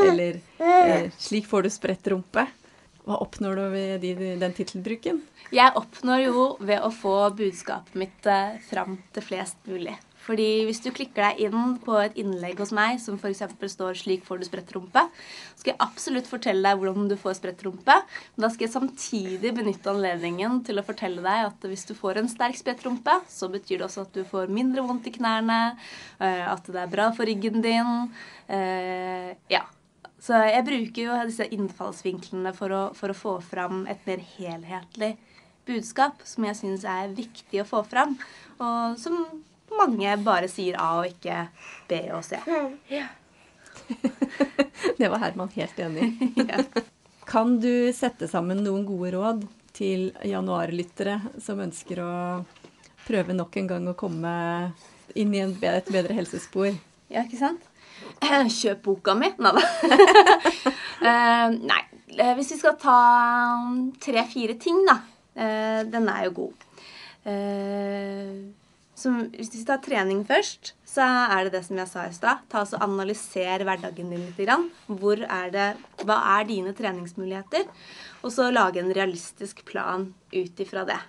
eller 0.10 0.42
'Slik 1.16 1.48
får 1.48 1.64
du 1.64 1.70
spredt 1.72 2.12
rumpe'. 2.12 2.48
Hva 3.08 3.18
oppnår 3.24 3.58
du 3.58 3.64
ved 3.74 4.06
den 4.42 4.54
tittelbruken? 4.54 5.24
Jeg 5.52 5.74
oppnår 5.76 6.28
jo 6.28 6.46
ved 6.62 6.86
å 6.86 6.92
få 6.94 7.16
budskapet 7.36 7.98
mitt 7.98 8.30
eh, 8.30 8.62
fram 8.70 9.00
til 9.16 9.26
flest 9.26 9.58
mulig. 9.68 9.98
Fordi 10.22 10.68
hvis 10.68 10.82
du 10.84 10.92
klikker 10.94 11.24
deg 11.26 11.48
inn 11.48 11.78
på 11.82 11.96
et 11.98 12.18
innlegg 12.22 12.60
hos 12.62 12.74
meg 12.76 13.00
som 13.02 13.18
f.eks. 13.18 13.42
står 13.74 13.98
'Slik 13.98 14.26
får 14.28 14.42
du 14.42 14.46
spredt 14.46 14.74
rumpe', 14.76 15.04
skal 15.58 15.74
jeg 15.74 15.82
absolutt 15.82 16.30
fortelle 16.30 16.62
deg 16.62 16.78
hvordan 16.78 17.10
du 17.10 17.18
får 17.18 17.40
spredt 17.40 17.66
rumpe. 17.66 17.96
Men 18.36 18.46
da 18.46 18.52
skal 18.54 18.68
jeg 18.68 18.76
samtidig 18.76 19.54
benytte 19.58 19.90
anledningen 19.90 20.62
til 20.68 20.78
å 20.78 20.86
fortelle 20.86 21.26
deg 21.26 21.50
at 21.50 21.68
hvis 21.68 21.88
du 21.90 21.96
får 21.98 22.22
en 22.22 22.30
sterk 22.30 22.60
spredt 22.60 22.86
rumpe, 22.86 23.18
så 23.26 23.50
betyr 23.50 23.82
det 23.82 23.90
også 23.90 24.06
at 24.06 24.14
du 24.14 24.22
får 24.30 24.54
mindre 24.54 24.86
vondt 24.86 25.10
i 25.10 25.16
knærne, 25.18 25.60
eh, 26.22 26.46
at 26.46 26.70
det 26.70 26.84
er 26.86 26.94
bra 26.94 27.10
for 27.18 27.26
ryggen 27.26 27.66
din. 27.66 28.12
Eh, 28.46 29.34
ja. 29.50 29.66
Så 30.22 30.38
jeg 30.46 30.66
bruker 30.68 31.02
jo 31.02 31.20
disse 31.26 31.48
innfallsvinklene 31.50 32.54
for 32.54 32.74
å, 32.74 32.82
for 32.98 33.10
å 33.10 33.18
få 33.18 33.38
fram 33.42 33.88
et 33.90 34.04
mer 34.06 34.22
helhetlig 34.36 35.16
budskap 35.66 36.22
som 36.26 36.46
jeg 36.46 36.58
syns 36.60 36.86
er 36.90 37.14
viktig 37.18 37.62
å 37.62 37.68
få 37.70 37.82
fram, 37.86 38.16
og 38.62 39.00
som 39.02 39.18
mange 39.78 40.14
bare 40.26 40.50
sier 40.52 40.78
A 40.82 40.92
og 41.00 41.10
ikke 41.10 41.46
B 41.90 42.02
og 42.14 42.24
C. 42.28 42.38
Ja. 42.92 43.08
det 45.00 45.10
var 45.10 45.22
Herman 45.24 45.52
helt 45.56 45.80
enig 45.80 46.12
i. 46.12 46.32
ja. 46.52 46.62
Kan 47.30 47.60
du 47.64 47.90
sette 47.96 48.28
sammen 48.28 48.64
noen 48.66 48.86
gode 48.86 49.14
råd 49.16 49.46
til 49.78 50.10
januarlyttere 50.28 51.20
som 51.42 51.62
ønsker 51.64 52.02
å 52.04 52.14
prøve 53.08 53.34
nok 53.38 53.56
en 53.62 53.70
gang 53.70 53.90
å 53.90 53.98
komme 53.98 54.34
inn 55.16 55.34
i 55.34 55.42
et 55.46 55.90
bedre 55.92 56.18
helsespor? 56.18 56.74
Ja, 57.12 57.24
ikke 57.24 57.40
sant? 57.40 57.71
Kjøp 58.60 58.84
boka 58.86 59.16
mi. 59.18 59.32
Nei 59.42 59.54
da. 59.58 59.64
uh, 61.02 61.48
nei. 61.72 61.84
Eh, 62.12 62.34
hvis 62.36 62.52
vi 62.52 62.60
skal 62.60 62.76
ta 62.80 62.98
tre-fire 64.04 64.58
ting, 64.60 64.82
da. 64.88 65.00
Uh, 65.32 65.82
den 65.88 66.10
er 66.12 66.28
jo 66.28 66.34
god. 66.42 66.68
Som, 69.02 69.18
hvis 69.34 69.52
vi 69.54 69.62
tar 69.66 69.80
trening 69.82 70.24
først, 70.28 70.74
så 70.86 71.06
er 71.32 71.48
det 71.48 71.54
det 71.56 71.62
som 71.66 71.80
jeg 71.80 71.90
sa 71.90 72.04
i 72.06 72.14
stad. 72.14 72.42
Ta 72.52 72.66
og 72.66 72.84
Analyser 72.84 73.64
hverdagen 73.66 74.12
din 74.12 74.26
litt. 74.28 74.74
Hvor 74.90 75.22
er 75.24 75.54
det, 75.54 75.68
hva 76.04 76.18
er 76.36 76.50
dine 76.50 76.74
treningsmuligheter? 76.78 77.70
Og 78.22 78.34
så 78.36 78.50
lage 78.52 78.82
en 78.82 78.92
realistisk 78.94 79.64
plan 79.66 80.10
ut 80.34 80.66
ifra 80.66 80.84
det. 80.90 81.00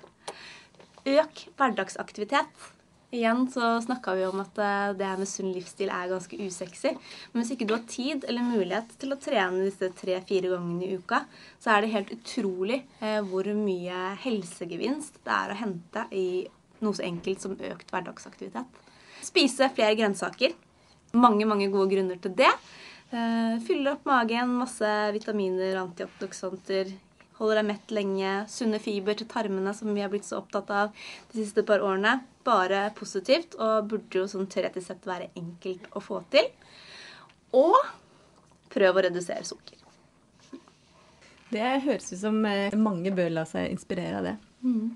Øk 1.03 1.47
hverdagsaktivitet. 1.59 2.72
Igjen 3.13 3.51
så 3.53 3.81
snakka 3.85 4.15
vi 4.17 4.23
om 4.25 4.41
at 4.41 4.57
eh, 4.65 4.91
det 4.97 5.09
med 5.21 5.29
sunn 5.29 5.51
livsstil 5.53 5.91
er 5.93 6.09
ganske 6.09 6.37
usexy. 6.41 6.95
Men 7.33 7.43
hvis 7.43 7.51
ikke 7.53 7.67
du 7.69 7.75
har 7.75 7.83
tid 7.85 8.25
eller 8.25 8.47
mulighet 8.47 8.95
til 9.03 9.13
å 9.13 9.19
trene 9.21 9.67
disse 9.67 9.91
tre-fire 9.99 10.49
gangene 10.55 10.87
i 10.87 10.97
uka, 10.97 11.19
så 11.61 11.75
er 11.75 11.85
det 11.85 11.91
helt 11.93 12.15
utrolig 12.17 12.79
eh, 13.05 13.19
hvor 13.29 13.51
mye 13.59 14.15
helsegevinst 14.25 15.21
det 15.27 15.35
er 15.37 15.53
å 15.53 15.59
hente 15.61 16.07
i 16.17 16.25
noe 16.81 16.97
så 16.97 17.05
enkelt 17.05 17.45
som 17.45 17.59
økt 17.61 17.93
hverdagsaktivitet. 17.93 18.81
Spise 19.21 19.69
flere 19.77 19.99
grønnsaker. 20.01 20.57
Mange, 21.13 21.45
mange 21.45 21.69
gode 21.69 21.93
grunner 21.93 22.17
til 22.17 22.33
det. 22.41 22.49
Fylle 23.13 23.93
opp 23.93 24.07
magen, 24.09 24.57
masse 24.63 24.89
vitaminer, 25.13 25.77
antioxidanter. 25.83 26.89
Holder 27.43 27.59
deg 27.59 27.67
mett 27.73 27.91
lenge. 27.91 28.33
Sunne 28.47 28.79
fiber 28.79 29.17
til 29.19 29.27
tarmene, 29.27 29.75
som 29.75 29.91
vi 29.91 30.05
har 30.05 30.11
blitt 30.13 30.29
så 30.29 30.39
opptatt 30.39 30.71
av 30.71 30.93
de 31.33 31.41
siste 31.41 31.65
par 31.67 31.83
årene. 31.83 32.21
Bare 32.47 32.85
positivt, 32.95 33.57
og 33.59 33.89
burde 33.91 34.21
jo 34.21 34.29
sånn 34.31 34.47
teoretisk 34.51 34.87
sett 34.93 35.09
være 35.11 35.33
enkelt 35.39 35.89
å 35.99 36.03
få 36.03 36.21
til. 36.31 36.47
Og 37.59 37.75
prøv 38.71 38.99
å 38.99 39.05
redusere 39.09 39.43
sukker. 39.47 39.83
Det 41.53 41.73
høres 41.85 42.13
ut 42.15 42.21
som 42.23 42.39
eh, 42.49 42.73
mange 42.79 43.11
bør 43.13 43.35
la 43.35 43.45
seg 43.49 43.75
inspirere 43.75 44.23
av 44.23 44.29
det. 44.31 44.37
Mm. 44.63 44.87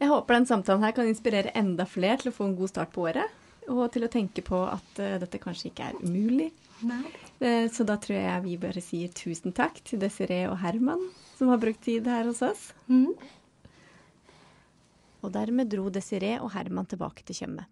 Jeg 0.00 0.10
håper 0.10 0.36
den 0.36 0.48
samtalen 0.48 0.84
her 0.84 0.96
kan 0.96 1.08
inspirere 1.08 1.52
enda 1.56 1.86
flere 1.88 2.18
til 2.20 2.32
å 2.32 2.36
få 2.40 2.48
en 2.48 2.56
god 2.58 2.72
start 2.72 2.96
på 2.96 3.04
året. 3.06 3.36
Og 3.68 3.84
til 3.92 4.06
å 4.06 4.10
tenke 4.10 4.42
på 4.46 4.64
at 4.64 4.98
uh, 5.02 5.16
dette 5.20 5.40
kanskje 5.42 5.70
ikke 5.70 5.90
er 5.90 6.00
umulig. 6.00 6.50
Uh, 6.82 7.04
så 7.38 7.84
da 7.84 7.98
tror 8.00 8.16
jeg 8.16 8.42
vi 8.46 8.56
bare 8.60 8.80
sier 8.80 9.12
tusen 9.12 9.52
takk 9.56 9.82
til 9.84 10.00
Desiree 10.00 10.46
og 10.48 10.56
Herman 10.62 11.02
som 11.36 11.48
har 11.48 11.58
brukt 11.60 11.82
tid 11.84 12.06
her 12.08 12.24
hos 12.24 12.42
oss. 12.42 12.70
Mm. 12.88 13.12
Og 15.20 15.32
dermed 15.34 15.68
dro 15.68 15.90
Desiree 15.92 16.38
og 16.40 16.52
Herman 16.54 16.88
tilbake 16.88 17.26
til 17.26 17.36
Tjøme. 17.42 17.66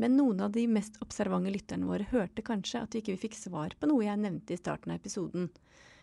Men 0.00 0.16
noen 0.16 0.40
av 0.40 0.54
de 0.54 0.64
mest 0.66 0.96
observante 1.04 1.52
lytterne 1.52 1.86
våre 1.86 2.06
hørte 2.10 2.42
kanskje 2.42 2.80
at 2.82 2.94
vi 2.94 3.02
ikke 3.02 3.18
fikk 3.26 3.36
svar 3.36 3.76
på 3.78 3.90
noe 3.90 4.06
jeg 4.06 4.18
nevnte 4.18 4.56
i 4.56 4.58
starten 4.58 4.94
av 4.94 4.98
episoden. 4.98 5.50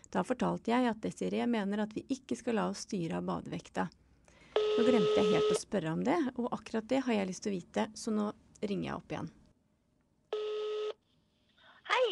Da 0.08 0.22
fortalte 0.24 0.70
jeg 0.70 0.86
at 0.88 1.00
Desiree 1.02 1.48
mener 1.50 1.82
at 1.82 1.92
vi 1.96 2.06
ikke 2.14 2.38
skal 2.38 2.56
la 2.56 2.68
oss 2.70 2.86
styre 2.86 3.18
av 3.18 3.26
badevekta. 3.28 3.88
Nå 4.78 4.86
glemte 4.86 5.18
jeg 5.18 5.34
helt 5.34 5.50
å 5.50 5.58
spørre 5.58 5.92
om 5.92 6.04
det, 6.06 6.16
og 6.38 6.52
akkurat 6.54 6.86
det 6.88 7.02
har 7.04 7.18
jeg 7.18 7.28
lyst 7.32 7.44
til 7.44 7.52
å 7.52 7.58
vite, 7.58 7.88
så 7.98 8.14
nå 8.14 8.30
ringer 8.62 8.88
jeg 8.88 8.96
opp 8.96 9.16
igjen. 9.16 9.32
Hei. 11.90 12.06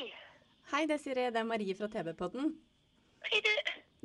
Hei, 0.66 0.82
Desiree. 0.90 1.30
Det 1.30 1.38
er 1.38 1.46
Marie 1.46 1.74
fra 1.78 1.86
TV-podden. 1.86 2.48
Hei, 3.28 3.38
du. 3.44 3.50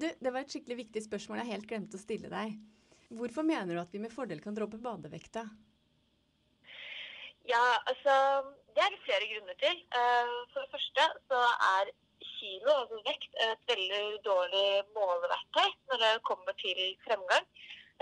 Du, 0.01 0.05
det 0.05 0.31
var 0.33 0.43
et 0.43 0.53
skikkelig 0.53 0.75
viktig 0.83 1.01
spørsmål 1.07 1.41
jeg 1.41 1.49
helt 1.55 1.65
glemte 1.69 1.97
å 1.97 2.01
stille 2.01 2.29
deg. 2.29 2.53
Hvorfor 3.17 3.45
mener 3.47 3.73
du 3.73 3.81
at 3.81 3.93
vi 3.95 4.01
med 4.03 4.13
fordel 4.13 4.43
kan 4.43 4.53
droppe 4.55 4.77
badevekta? 4.81 5.47
Ja, 7.49 7.63
altså 7.89 8.13
Det 8.75 8.83
er 8.85 8.93
det 8.93 9.01
flere 9.07 9.29
grunner 9.31 9.57
til. 9.63 9.81
Eh, 9.99 10.35
for 10.53 10.61
det 10.61 10.71
første 10.75 11.07
så 11.31 11.39
er 11.71 11.89
kilo, 12.27 12.75
altså 12.75 13.01
vekt, 13.09 13.33
et 13.47 13.73
veldig 13.73 14.21
dårlig 14.25 14.67
måleverktøy 14.93 15.67
når 15.89 16.03
det 16.05 16.11
kommer 16.29 16.55
til 16.61 16.83
fremgang. 17.07 17.49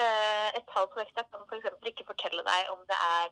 Eh, 0.04 0.50
et 0.60 0.68
tall 0.74 0.92
på 0.92 1.00
vekta 1.00 1.24
kan 1.32 1.48
f.eks. 1.48 1.72
ikke 1.94 2.10
fortelle 2.12 2.44
deg 2.52 2.76
om 2.76 2.84
det 2.92 3.00
er 3.08 3.32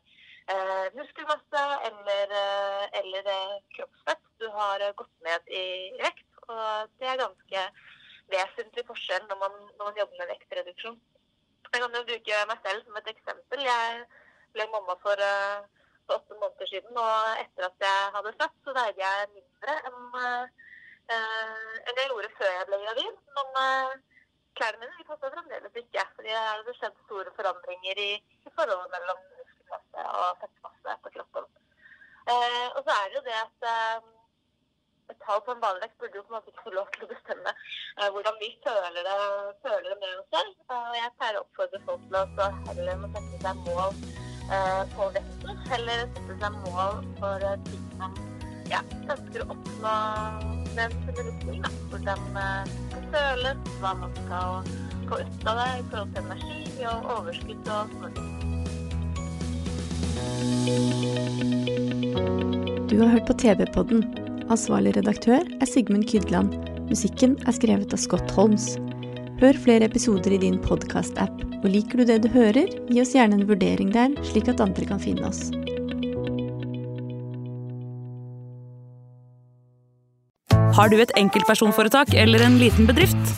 eh, 0.53 0.87
muskelmasse 0.95 1.63
eller, 1.89 2.33
eh, 2.41 2.99
eller 2.99 3.29
kroppsfett 3.75 4.23
du 4.39 4.47
har 4.53 4.85
gått 5.01 5.15
ned 5.27 5.47
i 5.47 5.65
vekt. 6.01 6.25
Og 6.47 6.91
det 6.99 7.09
er 7.11 7.21
ganske 7.21 7.63
vesentlig 8.31 8.85
forskjell 8.87 9.25
når 9.29 9.39
man, 9.43 9.55
når 9.77 9.89
man 9.89 9.99
jobber 10.01 10.21
med 10.21 10.33
vektreduksjon. 10.33 10.99
Jeg 11.71 11.81
kan 11.83 11.95
jo 11.99 12.05
bruke 12.09 12.43
meg 12.51 12.61
selv 12.65 12.85
som 12.85 12.99
et 12.99 13.09
eksempel. 13.11 13.63
Jeg 13.65 14.03
ble 14.55 14.67
mamma 14.71 14.95
for, 15.03 15.23
for 16.05 16.21
åtte 16.21 16.37
måneder 16.39 16.69
siden, 16.71 16.95
og 16.95 17.41
etter 17.41 17.67
at 17.67 17.83
jeg 17.87 18.13
hadde 18.15 18.35
født, 18.41 18.55
så 18.63 18.75
veide 18.77 19.03
jeg 19.03 19.31
mindre 19.33 19.75
enn, 19.89 19.97
enn 21.17 21.99
jeg 21.99 22.07
gjorde 22.13 22.31
før 22.37 22.53
jeg 22.53 22.69
ble 22.69 22.79
gravid. 22.85 23.19
Men 23.35 24.05
klærne 24.57 24.79
mine 24.81 24.95
de 24.95 25.07
passer 25.09 25.33
fremdeles 25.35 25.81
ikke. 25.81 26.05
fordi 26.15 26.37
det 26.69 26.77
skjedd 26.79 27.03
store 27.03 27.35
forandringer 27.39 28.01
i, 28.05 28.11
i 28.47 28.55
forholdet 28.55 28.95
mellom 28.95 29.19
muskelmasse 29.67 30.03
og 30.19 30.37
fettmasse 30.41 30.99
på 31.03 31.09
kroppen. 31.15 31.49
Eh, 32.27 32.67
og 32.75 32.83
så 32.83 32.91
er 32.91 33.09
det 33.09 33.17
jo 33.17 33.25
det 33.27 33.35
at 33.39 33.67
eh, 33.71 34.07
et 35.09 35.19
tall 35.23 35.39
på 35.45 35.53
en 35.55 35.61
badevekt 35.63 35.97
burde 35.99 36.19
jo 36.19 36.23
på 36.27 36.33
en 36.33 36.37
måte 36.37 36.51
ikke 36.51 36.65
få 36.67 36.73
lov 36.75 36.87
til 36.93 37.05
å 37.05 37.11
bestemme 37.11 37.51
eh, 37.53 38.09
hvordan 38.11 38.39
vi 38.41 38.49
føler 38.65 39.07
det, 39.07 39.17
føler 39.63 39.89
det 39.91 39.99
med 40.01 40.15
oss 40.19 40.31
selv. 40.35 40.55
Eh, 40.67 40.87
og 40.91 40.97
jeg 40.99 41.13
pleier 41.19 41.39
å 41.39 41.43
oppfordre 41.45 41.83
folk 41.87 42.07
til 42.07 42.19
å 42.19 42.49
heller 42.67 43.01
må 43.03 43.11
sette 43.15 43.41
seg 43.45 43.61
mål 43.67 44.01
eh, 44.57 44.83
på 44.95 45.09
vekten, 45.17 45.61
heller 45.71 46.03
sette 46.17 46.39
seg 46.43 46.59
mål 46.65 46.99
for 47.21 47.47
eh, 47.51 47.59
ting 47.69 47.87
man 48.01 48.19
ja, 48.67 48.83
ønsker 49.15 49.45
å 49.45 49.51
oppnå 49.55 49.95
med 50.75 50.83
en 50.83 50.97
undervisning. 51.07 51.63
Hvordan 51.93 52.27
det 52.35 52.49
skal 52.75 53.07
føles, 53.15 53.71
hva 53.79 53.93
man 54.03 54.19
skal 54.19 54.73
få 55.07 55.21
ut 55.23 55.47
av 55.47 55.61
det 55.63 55.69
i 55.77 55.87
forhold 55.93 56.17
til 56.17 56.25
energi 56.25 56.89
og 56.91 57.13
overskudd 57.15 57.71
og 57.77 57.95
sånne 57.95 58.11
ting. 58.19 58.36
Du 62.87 62.99
har 63.01 63.09
hørt 63.09 63.25
på 63.25 63.33
TV-podden. 63.41 64.03
Ansvarlig 64.53 64.91
redaktør 64.93 65.41
er 65.41 65.65
Sigmund 65.65 66.05
Kydland. 66.11 66.51
Musikken 66.91 67.33
er 67.49 67.55
skrevet 67.57 67.95
av 67.95 67.97
Scott 67.97 68.29
Holmes. 68.37 68.75
Hør 69.41 69.57
flere 69.57 69.87
episoder 69.89 70.35
i 70.35 70.39
din 70.43 70.59
podkast-app, 70.61 71.41
og 71.63 71.65
liker 71.73 72.03
du 72.03 72.05
det 72.11 72.19
du 72.25 72.29
hører, 72.29 72.69
gi 72.69 73.01
oss 73.01 73.15
gjerne 73.17 73.39
en 73.39 73.47
vurdering 73.49 73.89
der, 73.95 74.13
slik 74.29 74.51
at 74.53 74.61
andre 74.61 74.85
kan 74.85 75.01
finne 75.01 75.25
oss. 75.25 75.47
Har 80.77 80.93
du 80.93 81.01
et 81.01 81.17
enkeltpersonforetak 81.17 82.13
eller 82.13 82.45
en 82.45 82.61
liten 82.61 82.85
bedrift? 82.85 83.37